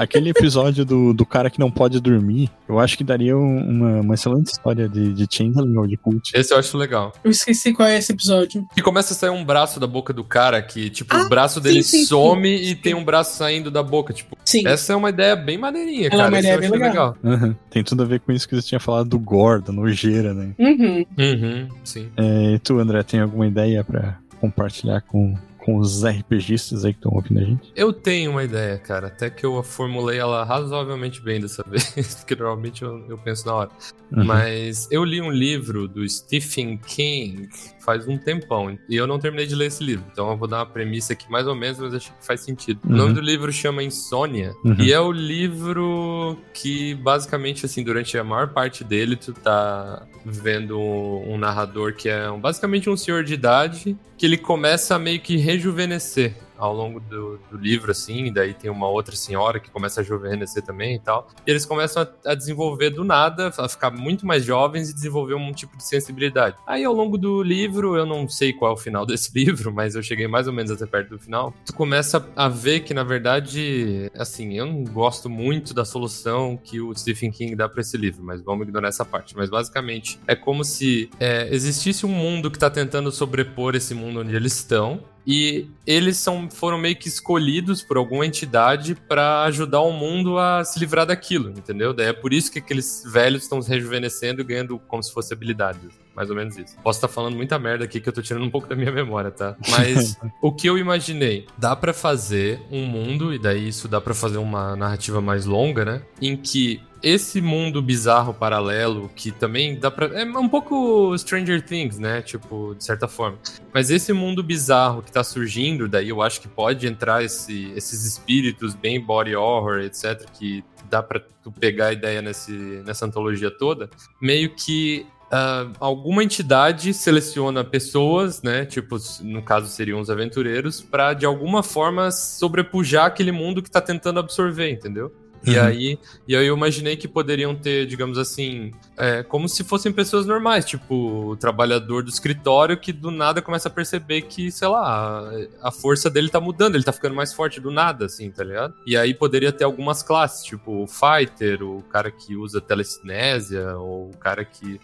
[0.00, 4.14] Aquele episódio do, do cara que não pode dormir, eu acho que daria uma, uma
[4.14, 6.32] excelente história de, de Changeling ou de Cult.
[6.34, 7.12] Esse eu acho legal.
[7.22, 8.66] Eu esqueci qual é esse episódio.
[8.74, 11.60] Que começa a sair um braço da boca do cara, que, tipo, ah, o braço
[11.60, 12.70] dele sim, sim, some sim.
[12.70, 14.36] e tem um braço saindo da boca, tipo.
[14.44, 14.66] Sim.
[14.66, 16.28] Essa é uma ideia bem maneirinha, é cara.
[16.28, 17.16] uma Isso ideia bem achei legal.
[17.24, 17.56] Aham.
[17.70, 20.54] Tem tudo a ver com isso que você tinha falado do gore, da nojeira, né?
[20.58, 21.06] Uhum.
[21.18, 22.08] Uhum, sim.
[22.16, 25.34] É, e tu, André, tem alguma ideia pra compartilhar com,
[25.68, 27.70] com os RPGistas aí que estão ouvindo a gente?
[27.76, 29.08] Eu tenho uma ideia, cara.
[29.08, 33.54] Até que eu formulei ela razoavelmente bem dessa vez, porque normalmente eu, eu penso na
[33.54, 33.70] hora.
[34.10, 34.24] Uhum.
[34.24, 37.50] Mas eu li um livro do Stephen King
[37.84, 40.04] faz um tempão e eu não terminei de ler esse livro.
[40.10, 42.80] Então eu vou dar uma premissa aqui mais ou menos, mas acho que faz sentido.
[42.84, 42.96] O Uhum.
[42.96, 44.76] nome do livro chama Insônia Uhum.
[44.78, 50.78] e é o livro que basicamente assim, durante a maior parte dele tu tá vendo
[50.78, 55.20] um narrador que é um- basicamente um senhor de idade que ele começa a meio
[55.20, 60.00] que rejuvenescer ao longo do, do livro, assim, daí tem uma outra senhora que começa
[60.00, 61.28] a rejuvenescer também e tal.
[61.46, 65.34] E eles começam a, a desenvolver do nada, a ficar muito mais jovens e desenvolver
[65.34, 66.56] um tipo de sensibilidade.
[66.66, 69.94] Aí ao longo do livro, eu não sei qual é o final desse livro, mas
[69.94, 71.54] eu cheguei mais ou menos até perto do final.
[71.64, 76.80] Tu começa a ver que, na verdade, assim, eu não gosto muito da solução que
[76.80, 79.36] o Stephen King dá pra esse livro, mas vamos ignorar essa parte.
[79.36, 84.20] Mas basicamente, é como se é, existisse um mundo que tá tentando sobrepor esse mundo
[84.20, 85.00] onde eles estão.
[85.30, 90.64] E eles são, foram meio que escolhidos por alguma entidade pra ajudar o mundo a
[90.64, 91.92] se livrar daquilo, entendeu?
[91.92, 95.34] Daí é por isso que aqueles velhos estão se rejuvenescendo e ganhando como se fosse
[95.34, 95.90] habilidades.
[96.16, 96.74] Mais ou menos isso.
[96.82, 99.30] Posso estar falando muita merda aqui que eu tô tirando um pouco da minha memória,
[99.30, 99.54] tá?
[99.68, 101.46] Mas o que eu imaginei?
[101.58, 105.84] Dá pra fazer um mundo, e daí isso dá pra fazer uma narrativa mais longa,
[105.84, 106.02] né?
[106.22, 110.06] Em que esse mundo bizarro paralelo, que também dá pra.
[110.18, 112.22] É um pouco Stranger Things, né?
[112.22, 113.38] Tipo, de certa forma.
[113.72, 118.04] Mas esse mundo bizarro que tá surgindo, daí eu acho que pode entrar esse- esses
[118.04, 122.52] espíritos bem body horror, etc., que dá pra tu pegar a ideia nesse,
[122.84, 123.88] nessa antologia toda,
[124.20, 125.06] meio que.
[125.30, 128.64] ah, alguma entidade seleciona pessoas, né?
[128.64, 133.80] Tipo, no caso seriam os aventureiros, pra de alguma forma sobrepujar aquele mundo que tá
[133.80, 135.12] tentando absorver, entendeu?
[135.46, 135.64] E Uhum.
[135.64, 140.26] aí, e aí eu imaginei que poderiam ter, digamos assim, é, como se fossem pessoas
[140.26, 140.94] normais, tipo
[141.30, 145.30] o trabalhador do escritório que do nada começa a perceber que, sei lá,
[145.62, 148.74] a, força dele tá mudando, ele tá ficando mais forte do nada, assim, tá ligado?
[148.86, 154.10] E aí poderia ter algumas classes, tipo o fighter, o cara que usa telecinésia, ou
[154.10, 154.80] o cara que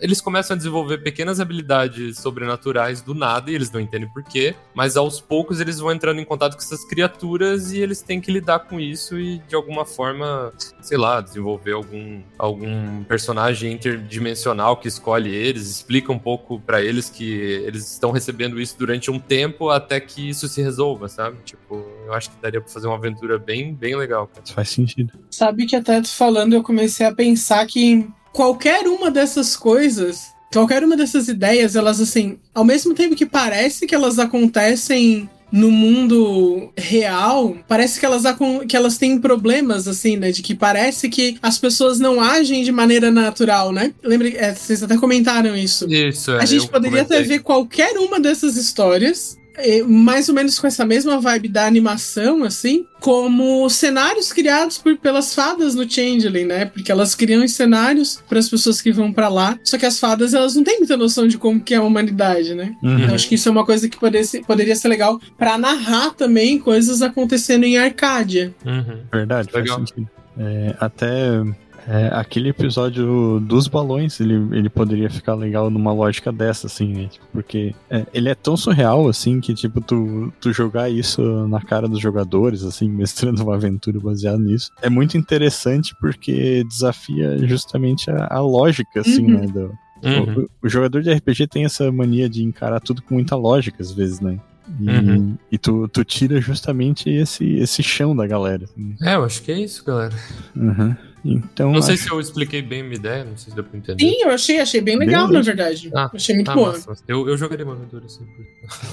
[0.00, 4.54] eles começam a desenvolver pequenas habilidades sobrenaturais do nada e eles não entendem por quê,
[4.74, 8.30] mas aos poucos eles vão entrando em contato com essas criaturas e eles têm que
[8.30, 14.88] lidar com isso e de alguma forma, sei lá, desenvolver algum, algum personagem interdimensional que
[14.88, 19.70] escolhe eles, explica um pouco pra eles que eles estão recebendo isso durante um tempo
[19.70, 21.38] até que isso se resolva, sabe?
[21.44, 24.42] Tipo, eu acho que daria pra fazer uma aventura bem, bem legal, cara.
[24.44, 25.12] Isso faz sentido.
[25.30, 30.82] Sabe que até tu falando, eu comecei a pensar que qualquer uma dessas coisas, qualquer
[30.82, 36.72] uma dessas ideias, elas assim, ao mesmo tempo que parece que elas acontecem no mundo
[36.76, 38.24] real, parece que elas,
[38.68, 40.32] que elas têm problemas, assim, né?
[40.32, 43.94] De que parece que as pessoas não agem de maneira natural, né?
[44.02, 45.86] Lembra, é, vocês até comentaram isso.
[45.88, 47.36] Isso, é, A gente poderia até comentei.
[47.36, 49.38] ver qualquer uma dessas histórias,
[49.86, 55.34] mais ou menos com essa mesma vibe da animação, assim, como cenários criados por, pelas
[55.34, 56.64] fadas no Changeling, né?
[56.66, 59.98] Porque elas criam os cenários para as pessoas que vão para lá, só que as
[59.98, 62.74] fadas elas não têm muita noção de como que é a humanidade, né?
[62.82, 63.00] Uhum.
[63.00, 66.14] Eu acho que isso é uma coisa que poderia ser, poderia ser legal para narrar
[66.14, 68.54] também coisas acontecendo em Arcádia.
[68.64, 69.00] Uhum.
[69.12, 69.78] Verdade, faz Legal.
[69.78, 70.08] sentido.
[70.36, 71.42] É, até
[71.86, 77.08] é, aquele episódio dos balões, ele, ele poderia ficar legal numa lógica dessa, assim, né?
[77.08, 81.60] Tipo, Porque é, ele é tão surreal, assim, que, tipo, tu, tu jogar isso na
[81.60, 88.10] cara dos jogadores, assim, mestrando uma aventura baseada nisso, é muito interessante porque desafia justamente
[88.10, 89.40] a, a lógica, assim, Uhum.
[89.40, 89.46] né?
[89.46, 90.44] do- Uhum.
[90.62, 93.90] o, o jogador de RPG tem essa mania de encarar tudo com muita lógica, às
[93.90, 94.38] vezes, né?
[94.78, 95.36] E, Uhum.
[95.52, 98.64] e tu, tu tira justamente esse, esse chão da galera.
[98.64, 98.94] assim.
[99.02, 100.14] É, eu acho que é isso, galera.
[100.54, 100.94] Uhum.
[101.24, 103.64] Então, Não sei acho- se eu expliquei bem a minha ideia, não sei se deu
[103.64, 104.04] pra entender.
[104.04, 105.32] Sim, eu achei, achei bem legal, Beleza.
[105.50, 105.90] na verdade.
[105.94, 106.72] Ah, achei muito Ah, boa.
[106.72, 107.04] massa, massa.
[107.08, 108.24] Eu, eu jogaria uma aventura assim.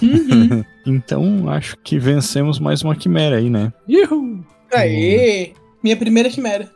[0.01, 0.63] Uhum.
[0.87, 3.73] então acho que vencemos mais uma quimera aí, né?
[3.89, 4.45] Yuhu!
[4.73, 5.53] Aê!
[5.83, 6.69] Minha primeira quimera.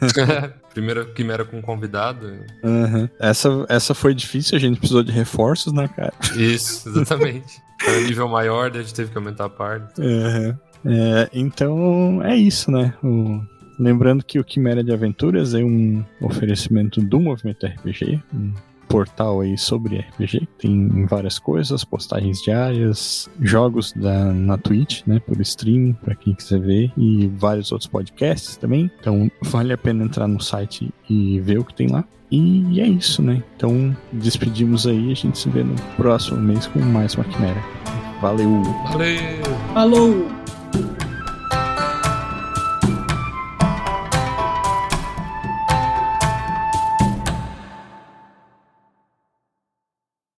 [0.72, 2.26] Primeira quimera com convidado.
[2.62, 3.08] Uhum.
[3.18, 6.12] Essa, essa foi difícil, a gente precisou de reforços, né, cara?
[6.36, 7.60] Isso, exatamente.
[7.86, 10.00] Era nível maior, daí a gente teve que aumentar a parte.
[10.00, 10.54] Uhum.
[10.84, 12.94] É, então é isso, né?
[13.02, 13.40] O-
[13.78, 18.52] Lembrando que o Quimera de Aventuras é um oferecimento do Movimento RPG, um
[18.88, 25.20] portal aí sobre RPG, que tem várias coisas, postagens diárias, jogos da, na Twitch, né,
[25.20, 28.90] por stream, para quem quiser ver, e vários outros podcasts também.
[28.98, 32.04] Então vale a pena entrar no site e ver o que tem lá.
[32.30, 33.42] E é isso, né?
[33.56, 37.62] Então despedimos aí, a gente se vê no próximo mês com mais uma Quimera.
[38.20, 38.62] Valeu!
[38.90, 39.18] Valeu!
[39.72, 40.45] Falou!